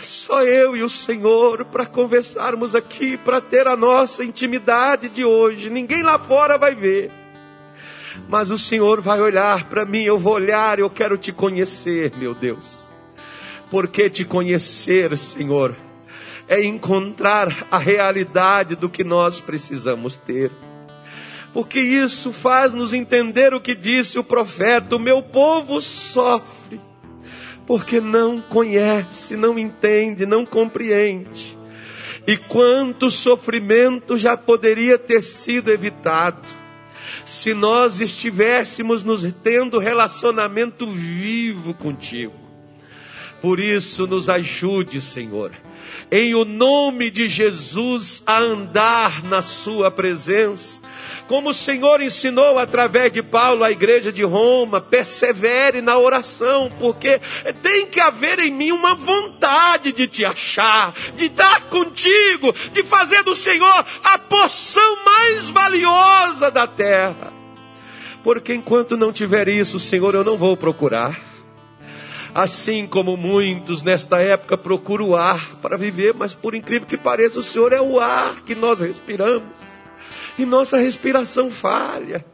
[0.01, 5.70] Só eu e o Senhor para conversarmos aqui, para ter a nossa intimidade de hoje.
[5.70, 7.11] Ninguém lá fora vai ver.
[8.28, 12.34] Mas o Senhor vai olhar para mim, eu vou olhar, eu quero te conhecer, meu
[12.34, 12.90] Deus.
[13.70, 15.76] Porque te conhecer, Senhor,
[16.49, 20.51] é encontrar a realidade do que nós precisamos ter.
[21.53, 26.80] Porque isso faz nos entender o que disse o profeta: o meu povo sofre
[27.67, 31.59] porque não conhece, não entende, não compreende.
[32.27, 36.47] E quanto sofrimento já poderia ter sido evitado
[37.25, 42.35] se nós estivéssemos nos tendo relacionamento vivo contigo.
[43.41, 45.53] Por isso, nos ajude, Senhor,
[46.11, 50.81] em o nome de Jesus, a andar na Sua presença
[51.27, 57.20] como o Senhor ensinou através de Paulo à igreja de Roma, persevere na oração, porque
[57.62, 63.22] tem que haver em mim uma vontade de te achar, de dar contigo, de fazer
[63.24, 67.33] do Senhor a porção mais valiosa da terra.
[68.22, 71.20] Porque enquanto não tiver isso, Senhor, eu não vou procurar.
[72.35, 77.41] Assim como muitos nesta época procuram o ar para viver, mas por incrível que pareça,
[77.41, 79.76] o Senhor é o ar que nós respiramos
[80.39, 82.24] e nossa respiração falha.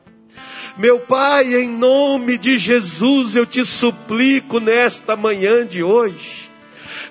[0.77, 6.51] Meu Pai, em nome de Jesus, eu te suplico nesta manhã de hoje,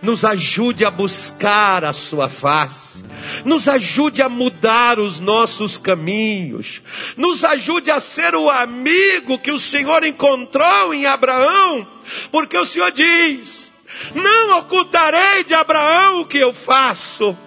[0.02, 3.04] nos ajude a buscar a Sua face,
[3.46, 6.82] nos ajude a mudar os nossos caminhos,
[7.16, 11.88] nos ajude a ser o amigo que o Senhor encontrou em Abraão,
[12.32, 13.72] porque o Senhor diz:
[14.16, 17.38] Não ocultarei de Abraão o que eu faço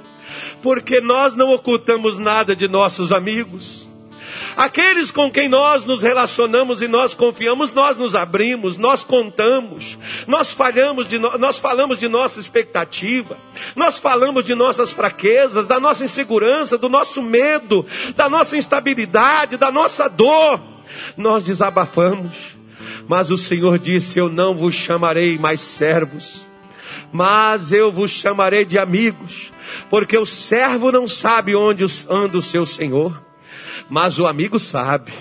[0.64, 3.86] porque nós não ocultamos nada de nossos amigos.
[4.56, 10.54] Aqueles com quem nós nos relacionamos e nós confiamos, nós nos abrimos, nós contamos, nós
[10.54, 11.36] falhamos de no...
[11.36, 13.36] nós falamos de nossa expectativa,
[13.76, 17.84] nós falamos de nossas fraquezas, da nossa insegurança, do nosso medo,
[18.16, 20.62] da nossa instabilidade, da nossa dor.
[21.14, 22.56] Nós desabafamos,
[23.06, 26.48] mas o Senhor disse: Eu não vos chamarei mais servos,
[27.14, 29.52] mas eu vos chamarei de amigos,
[29.88, 33.22] porque o servo não sabe onde anda o seu senhor,
[33.88, 35.12] mas o amigo sabe.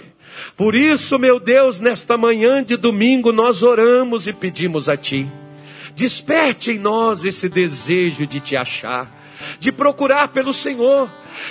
[0.58, 5.32] Por isso, meu Deus, nesta manhã de domingo, nós oramos e pedimos a Ti.
[5.94, 9.08] Desperte em nós esse desejo de te achar,
[9.60, 11.08] de procurar pelo Senhor.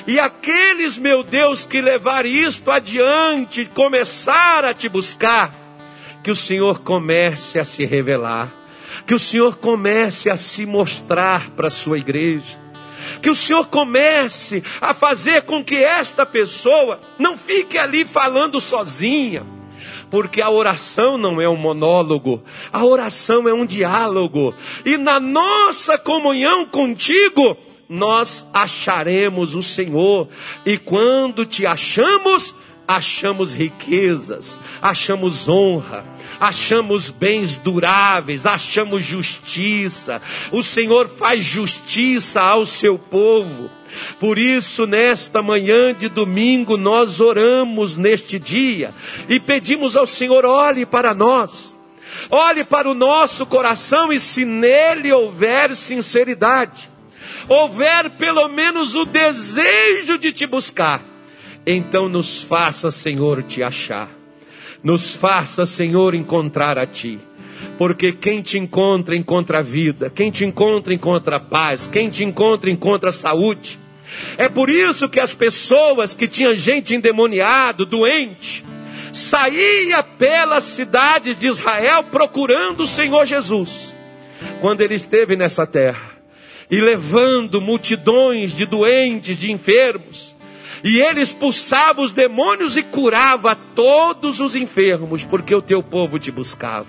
[0.09, 5.55] E aqueles, meu Deus, que levar isto adiante, começar a te buscar,
[6.25, 8.62] que o Senhor comece a se revelar
[9.07, 12.61] que o Senhor comece a se mostrar para a sua igreja.
[13.21, 19.45] Que o Senhor comece a fazer com que esta pessoa não fique ali falando sozinha,
[20.11, 22.43] porque a oração não é um monólogo,
[22.73, 27.57] a oração é um diálogo, e na nossa comunhão contigo,
[27.89, 30.29] nós acharemos o Senhor,
[30.65, 32.55] e quando te achamos,
[32.87, 36.05] achamos riquezas, achamos honra,
[36.41, 40.21] achamos bens duráveis, achamos justiça.
[40.51, 43.71] O Senhor faz justiça ao seu povo.
[44.19, 48.95] Por isso, nesta manhã de domingo, nós oramos neste dia
[49.29, 51.77] e pedimos ao Senhor: olhe para nós,
[52.31, 56.91] olhe para o nosso coração e se nele houver sinceridade,
[57.49, 61.03] houver pelo menos o desejo de te buscar,
[61.67, 64.11] então nos faça, Senhor, te achar.
[64.83, 67.21] Nos faça, Senhor, encontrar a Ti.
[67.79, 70.11] Porque quem te encontra, encontra a vida.
[70.11, 71.87] Quem te encontra, encontra a paz.
[71.87, 73.79] Quem te encontra, encontra a saúde.
[74.37, 78.65] É por isso que as pessoas que tinham gente endemoniado, doente,
[79.13, 83.95] saía pelas cidades de Israel procurando o Senhor Jesus.
[84.61, 86.13] Quando ele esteve nessa terra
[86.71, 90.37] e levando multidões de doentes, de enfermos,
[90.85, 96.31] e ele expulsava os demônios e curava todos os enfermos, porque o teu povo te
[96.31, 96.89] buscava.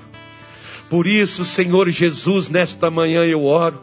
[0.89, 3.81] Por isso, Senhor Jesus, nesta manhã eu oro.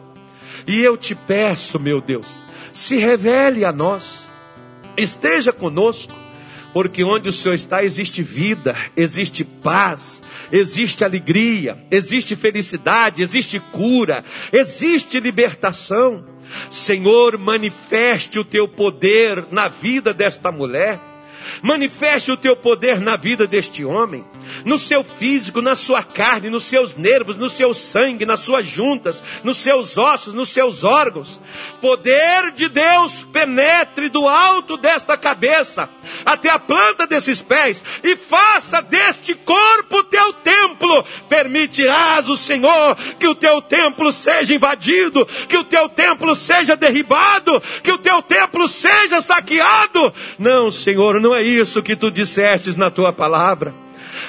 [0.67, 4.29] E eu te peço, meu Deus, se revele a nós,
[4.95, 6.13] esteja conosco,
[6.73, 14.23] porque onde o Senhor está existe vida, existe paz, existe alegria, existe felicidade, existe cura,
[14.53, 16.30] existe libertação.
[16.69, 21.10] Senhor, manifeste o teu poder na vida desta mulher
[21.61, 24.25] Manifeste o teu poder na vida deste homem,
[24.65, 29.23] no seu físico, na sua carne, nos seus nervos, no seu sangue, nas suas juntas,
[29.43, 31.41] nos seus ossos, nos seus órgãos.
[31.79, 35.89] Poder de Deus penetre do alto desta cabeça
[36.25, 41.03] até a planta desses pés e faça deste corpo teu templo.
[41.27, 47.61] Permitirás o Senhor que o teu templo seja invadido, que o teu templo seja derribado,
[47.83, 50.13] que o teu templo seja saqueado.
[50.37, 53.73] Não, Senhor, não é isso que tu dissestes na tua palavra.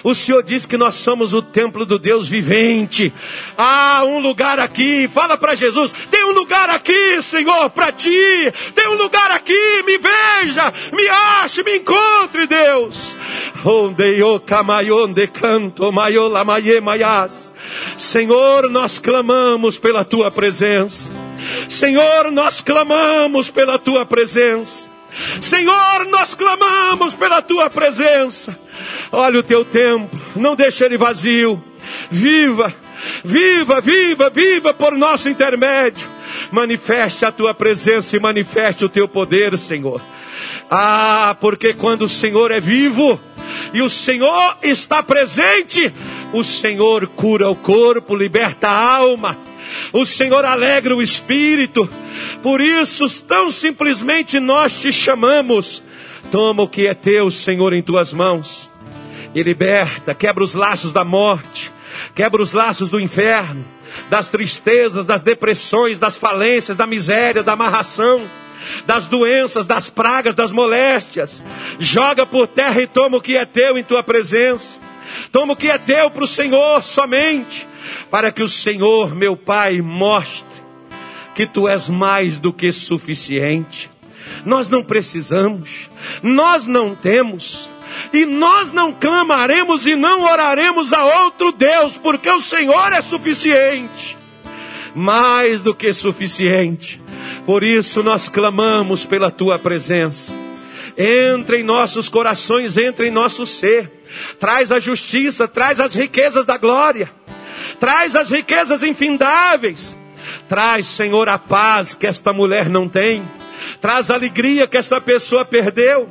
[0.03, 3.13] O Senhor diz que nós somos o templo do Deus vivente.
[3.57, 5.09] Há um lugar aqui.
[5.09, 8.53] Fala para Jesus: tem um lugar aqui, Senhor, para ti.
[8.75, 9.83] Tem um lugar aqui.
[9.85, 13.17] Me veja, me ache, me encontre, Deus.
[13.65, 15.93] Onde o canto.
[17.97, 21.13] Senhor, nós clamamos pela tua presença.
[21.69, 24.92] Senhor, nós clamamos pela tua presença.
[25.41, 28.59] Senhor, nós clamamos pela tua presença.
[29.11, 31.63] Olha o teu templo, não deixe ele vazio.
[32.11, 32.75] Viva,
[33.25, 36.09] viva, viva, viva por nosso intermédio.
[36.51, 40.01] Manifeste a tua presença e manifeste o teu poder, Senhor.
[40.71, 43.21] Ah, porque quando o Senhor é vivo
[43.75, 45.93] e o Senhor está presente,
[46.33, 49.52] o Senhor cura o corpo, liberta a alma
[49.93, 51.89] o Senhor alegra o espírito.
[52.43, 55.83] Por isso, tão simplesmente nós te chamamos.
[56.31, 58.71] Toma o que é teu, Senhor, em tuas mãos
[59.35, 61.73] e liberta, quebra os laços da morte,
[62.15, 63.65] quebra os laços do inferno,
[64.09, 68.23] das tristezas, das depressões, das falências, da miséria, da amarração
[68.87, 71.43] das doenças, das pragas, das moléstias.
[71.81, 74.81] Joga por terra e toma o que é teu em tua presença.
[75.31, 77.67] Toma o que é teu para o Senhor somente
[78.11, 80.63] para que o Senhor, meu Pai, mostre
[81.35, 83.91] que tu és mais do que suficiente.
[84.45, 85.91] Nós não precisamos,
[86.23, 87.71] nós não temos,
[88.13, 94.17] e nós não clamaremos e não oraremos a outro Deus, porque o Senhor é suficiente,
[94.95, 97.01] mais do que suficiente.
[97.45, 100.35] Por isso nós clamamos pela tua presença.
[100.97, 103.91] Entra em nossos corações, entra em nosso ser.
[104.39, 107.11] Traz a justiça, traz as riquezas da glória
[107.79, 109.97] traz as riquezas infindáveis,
[110.49, 113.23] traz, Senhor, a paz que esta mulher não tem,
[113.81, 116.09] traz a alegria que esta pessoa perdeu,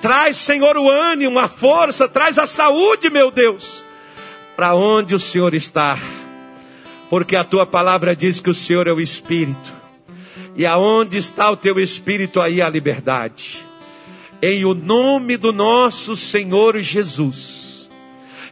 [0.00, 3.84] traz, Senhor, o ânimo, a força, traz a saúde, meu Deus,
[4.56, 5.98] para onde o Senhor está,
[7.08, 9.72] porque a tua palavra diz que o Senhor é o Espírito,
[10.54, 13.64] e aonde está o teu Espírito, aí a liberdade.
[14.40, 17.88] Em o nome do nosso Senhor Jesus.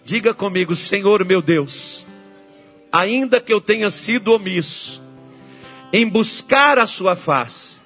[0.05, 2.07] Diga comigo, Senhor meu Deus,
[2.93, 5.03] ainda que eu tenha sido omisso
[5.93, 7.79] em buscar a sua face,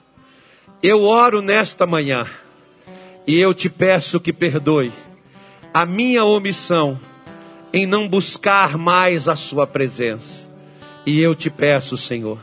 [0.83, 2.27] eu oro nesta manhã
[3.27, 4.93] e eu te peço que perdoe
[5.73, 7.01] a minha omissão
[7.73, 10.49] em não buscar mais a sua presença.
[11.05, 12.39] E eu te peço, Senhor,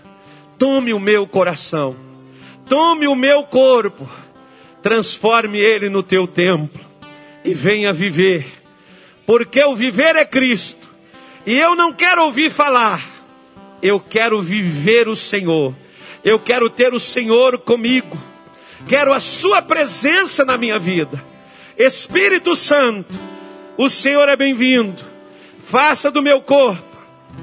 [0.57, 1.95] tome o meu coração,
[2.67, 4.09] tome o meu corpo,
[4.81, 6.81] transforme ele no teu templo
[7.45, 8.45] e venha viver,
[9.25, 10.90] porque o viver é Cristo
[11.45, 13.01] e eu não quero ouvir falar,
[13.81, 15.75] eu quero viver o Senhor.
[16.23, 18.15] Eu quero ter o Senhor comigo.
[18.87, 21.23] Quero a Sua presença na minha vida.
[21.77, 23.17] Espírito Santo,
[23.77, 25.01] o Senhor é bem-vindo.
[25.63, 26.91] Faça do meu corpo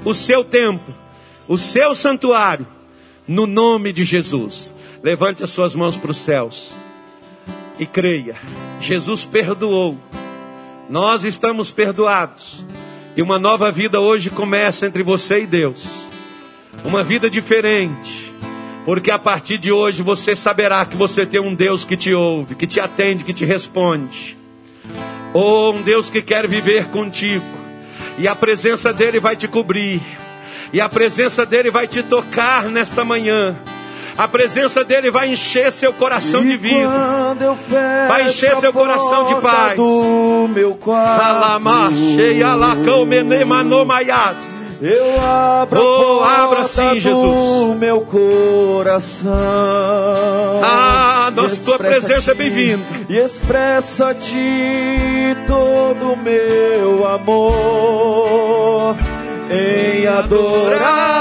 [0.05, 0.95] o seu templo,
[1.47, 2.67] o seu santuário,
[3.27, 4.73] no nome de Jesus.
[5.03, 6.77] Levante as suas mãos para os céus
[7.77, 8.35] e creia.
[8.79, 9.97] Jesus perdoou.
[10.89, 12.65] Nós estamos perdoados.
[13.15, 16.07] E uma nova vida hoje começa entre você e Deus.
[16.83, 18.33] Uma vida diferente.
[18.85, 22.55] Porque a partir de hoje você saberá que você tem um Deus que te ouve,
[22.55, 24.37] que te atende, que te responde.
[25.33, 27.45] Ou um Deus que quer viver contigo.
[28.17, 30.01] E a presença dele vai te cobrir.
[30.71, 33.57] E a presença dele vai te tocar nesta manhã.
[34.19, 36.89] A presença dele vai encher seu coração e de vida.
[38.09, 39.77] Vai encher seu coração de paz.
[39.77, 40.77] Do meu
[44.81, 47.77] eu abro oh, abra sim, Jesus.
[47.77, 49.31] meu coração.
[50.63, 52.83] Ah, nossa tua presença é bem-vinda.
[53.07, 58.95] E expressa a ti todo o meu amor
[59.49, 61.19] em adoração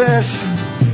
[0.00, 0.46] fecho,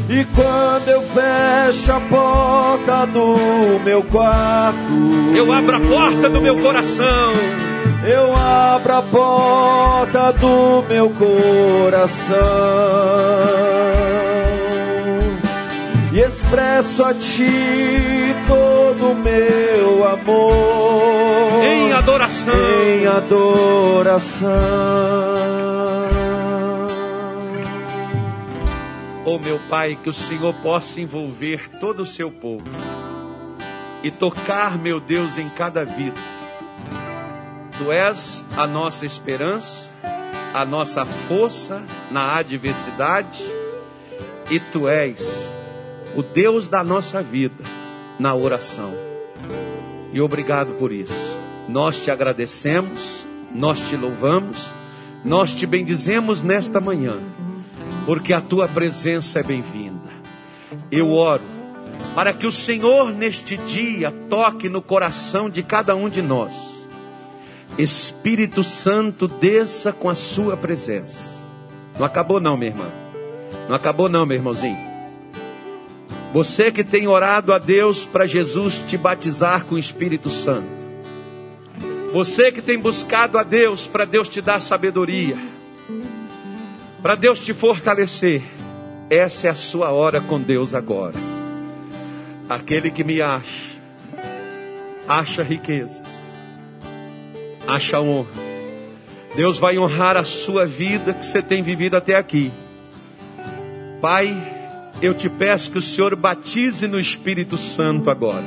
[0.09, 6.59] e quando eu fecho a porta do meu quarto, eu abro a porta do meu
[6.61, 7.33] coração.
[8.05, 12.37] Eu abro a porta do meu coração
[16.13, 22.55] e expresso a ti todo o meu amor em adoração.
[22.55, 24.47] Em adoração.
[29.29, 32.63] Oh meu Pai, que o Senhor possa envolver todo o seu povo
[34.01, 36.15] e tocar, meu Deus, em cada vida.
[37.77, 39.91] Tu és a nossa esperança,
[40.55, 43.45] a nossa força na adversidade,
[44.49, 45.21] e tu és
[46.15, 47.65] o Deus da nossa vida
[48.21, 48.95] na oração.
[50.13, 51.37] E obrigado por isso.
[51.69, 54.73] Nós te agradecemos, nós te louvamos,
[55.25, 57.19] nós te bendizemos nesta manhã,
[58.07, 60.11] porque a tua presença é bem-vinda.
[60.91, 61.43] Eu oro
[62.15, 66.89] para que o Senhor neste dia toque no coração de cada um de nós.
[67.77, 71.45] Espírito Santo desça com a sua presença.
[71.99, 72.87] Não acabou não, minha irmã.
[73.69, 74.79] Não acabou não, meu irmãozinho.
[76.33, 80.87] Você que tem orado a Deus para Jesus te batizar com o Espírito Santo.
[82.13, 85.56] Você que tem buscado a Deus para Deus te dar sabedoria.
[87.07, 88.43] Para Deus te fortalecer.
[89.09, 91.15] Essa é a sua hora com Deus agora.
[92.49, 93.79] Aquele que me acha,
[95.07, 96.03] acha riquezas,
[97.65, 98.43] acha honra.
[99.37, 102.51] Deus vai honrar a sua vida que você tem vivido até aqui.
[104.01, 104.37] Pai,
[105.01, 108.47] eu te peço que o Senhor batize no Espírito Santo agora.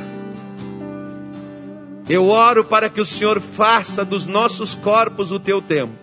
[2.09, 5.95] Eu oro para que o Senhor faça dos nossos corpos o teu templo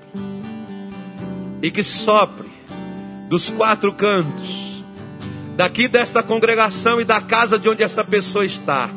[1.63, 2.46] e que sopre
[3.29, 4.85] dos quatro cantos,
[5.57, 8.91] daqui desta congregação e da casa de onde essa pessoa está,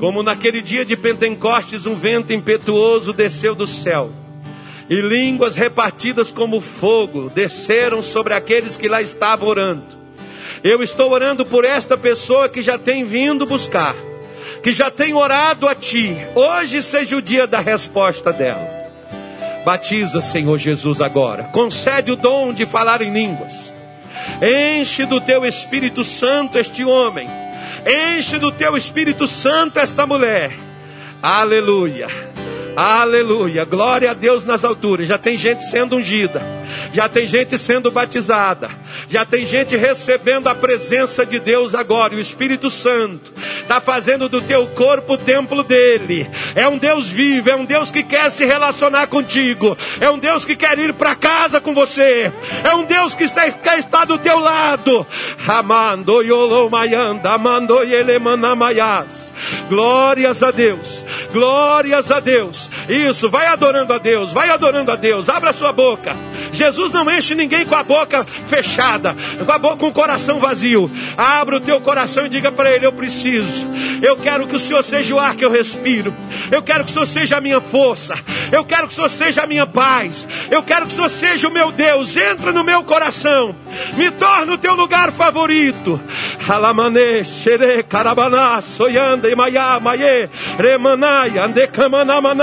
[0.00, 4.12] como naquele dia de Pentecostes, um vento impetuoso desceu do céu
[4.92, 9.96] e línguas repartidas como fogo desceram sobre aqueles que lá estavam orando.
[10.62, 13.94] Eu estou orando por esta pessoa que já tem vindo buscar,
[14.62, 16.14] que já tem orado a Ti.
[16.34, 18.71] Hoje seja o dia da resposta dela.
[19.64, 21.44] Batiza, Senhor Jesus, agora.
[21.44, 23.72] Concede o dom de falar em línguas.
[24.40, 27.28] Enche do Teu Espírito Santo este homem.
[27.86, 30.52] Enche do Teu Espírito Santo esta mulher.
[31.22, 32.31] Aleluia.
[32.74, 33.64] Aleluia.
[33.64, 35.06] Glória a Deus nas alturas.
[35.06, 36.42] Já tem gente sendo ungida.
[36.92, 38.70] Já tem gente sendo batizada.
[39.08, 42.14] Já tem gente recebendo a presença de Deus agora.
[42.14, 46.28] O Espírito Santo está fazendo do teu corpo o templo dele.
[46.54, 47.50] É um Deus vivo.
[47.50, 49.76] É um Deus que quer se relacionar contigo.
[50.00, 52.32] É um Deus que quer ir para casa com você.
[52.64, 55.06] É um Deus que está, quer estar do teu lado.
[55.46, 56.22] Amando
[57.24, 57.80] amando.
[59.68, 61.04] Glórias a Deus.
[61.32, 62.61] Glórias a Deus.
[62.88, 64.32] Isso, vai adorando a Deus.
[64.32, 65.28] Vai adorando a Deus.
[65.28, 66.14] Abra sua boca.
[66.52, 70.90] Jesus não enche ninguém com a boca fechada, com a boca com o coração vazio.
[71.16, 73.66] Abra o teu coração e diga para ele: Eu preciso.
[74.00, 76.14] Eu quero que o Senhor seja o ar que eu respiro.
[76.50, 78.14] Eu quero que o Senhor seja a minha força.
[78.50, 80.28] Eu quero que o Senhor seja a minha paz.
[80.50, 82.16] Eu quero que o Senhor seja o meu Deus.
[82.16, 83.54] Entra no meu coração.
[83.94, 86.00] Me torna o teu lugar favorito.
[86.48, 90.28] Alamane, xere, carabaná, soyanda, imaiá, maie,
[90.58, 91.38] remanai,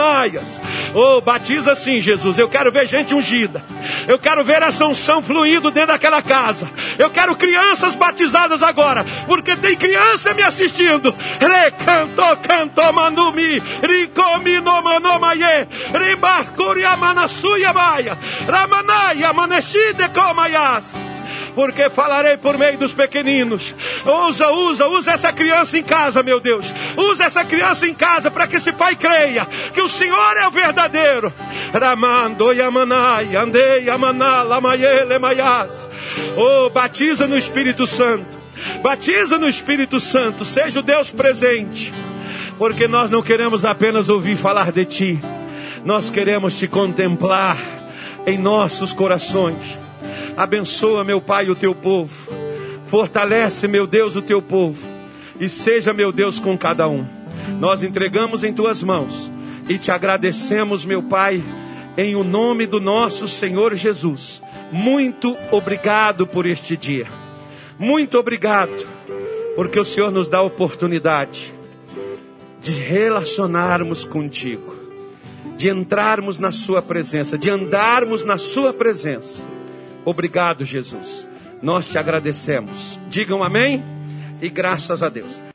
[0.10, 0.62] andecamanamanaias.
[0.94, 2.38] Oh, batiza sim, Jesus.
[2.38, 3.64] Eu quero ver gente ungida.
[4.08, 6.70] Eu quero ver essa unção fluindo dentro daquela casa.
[6.98, 11.16] Eu quero crianças batizadas agora, porque tem criança me assistindo.
[11.40, 18.18] Recanto, canto, manumi, ricomi no manomaye, ribarcuria manasuya baia,
[18.48, 21.10] ramanaya maneshide comayas
[21.60, 23.76] porque falarei por meio dos pequeninos.
[24.30, 26.74] Usa, usa, usa essa criança em casa, meu Deus.
[26.96, 30.52] Usa essa criança em casa para que esse pai creia que o Senhor é o
[30.52, 31.34] verdadeiro.
[31.74, 33.84] Ramando yamanai, andei
[35.20, 35.90] maias.
[36.38, 38.38] Oh, batiza no Espírito Santo.
[38.82, 40.46] Batiza no Espírito Santo.
[40.46, 41.92] Seja o Deus presente.
[42.58, 45.20] Porque nós não queremos apenas ouvir falar de Ti.
[45.84, 47.58] Nós queremos te contemplar
[48.26, 49.89] em nossos corações.
[50.40, 52.32] Abençoa, meu Pai, o teu povo.
[52.86, 54.82] Fortalece, meu Deus, o teu povo.
[55.38, 57.06] E seja, meu Deus, com cada um.
[57.60, 59.30] Nós entregamos em tuas mãos
[59.68, 61.44] e te agradecemos, meu Pai,
[61.98, 64.42] em o nome do nosso Senhor Jesus.
[64.72, 67.08] Muito obrigado por este dia.
[67.78, 68.88] Muito obrigado,
[69.58, 71.54] porque o Senhor nos dá a oportunidade
[72.62, 74.80] de relacionarmos contigo.
[75.58, 79.44] de entrarmos na Sua presença, de andarmos na Sua presença.
[80.06, 81.28] Obrigado, Jesus.
[81.62, 83.00] Nós te agradecemos.
[83.10, 83.84] Digam amém
[84.42, 85.42] e graças a Deus.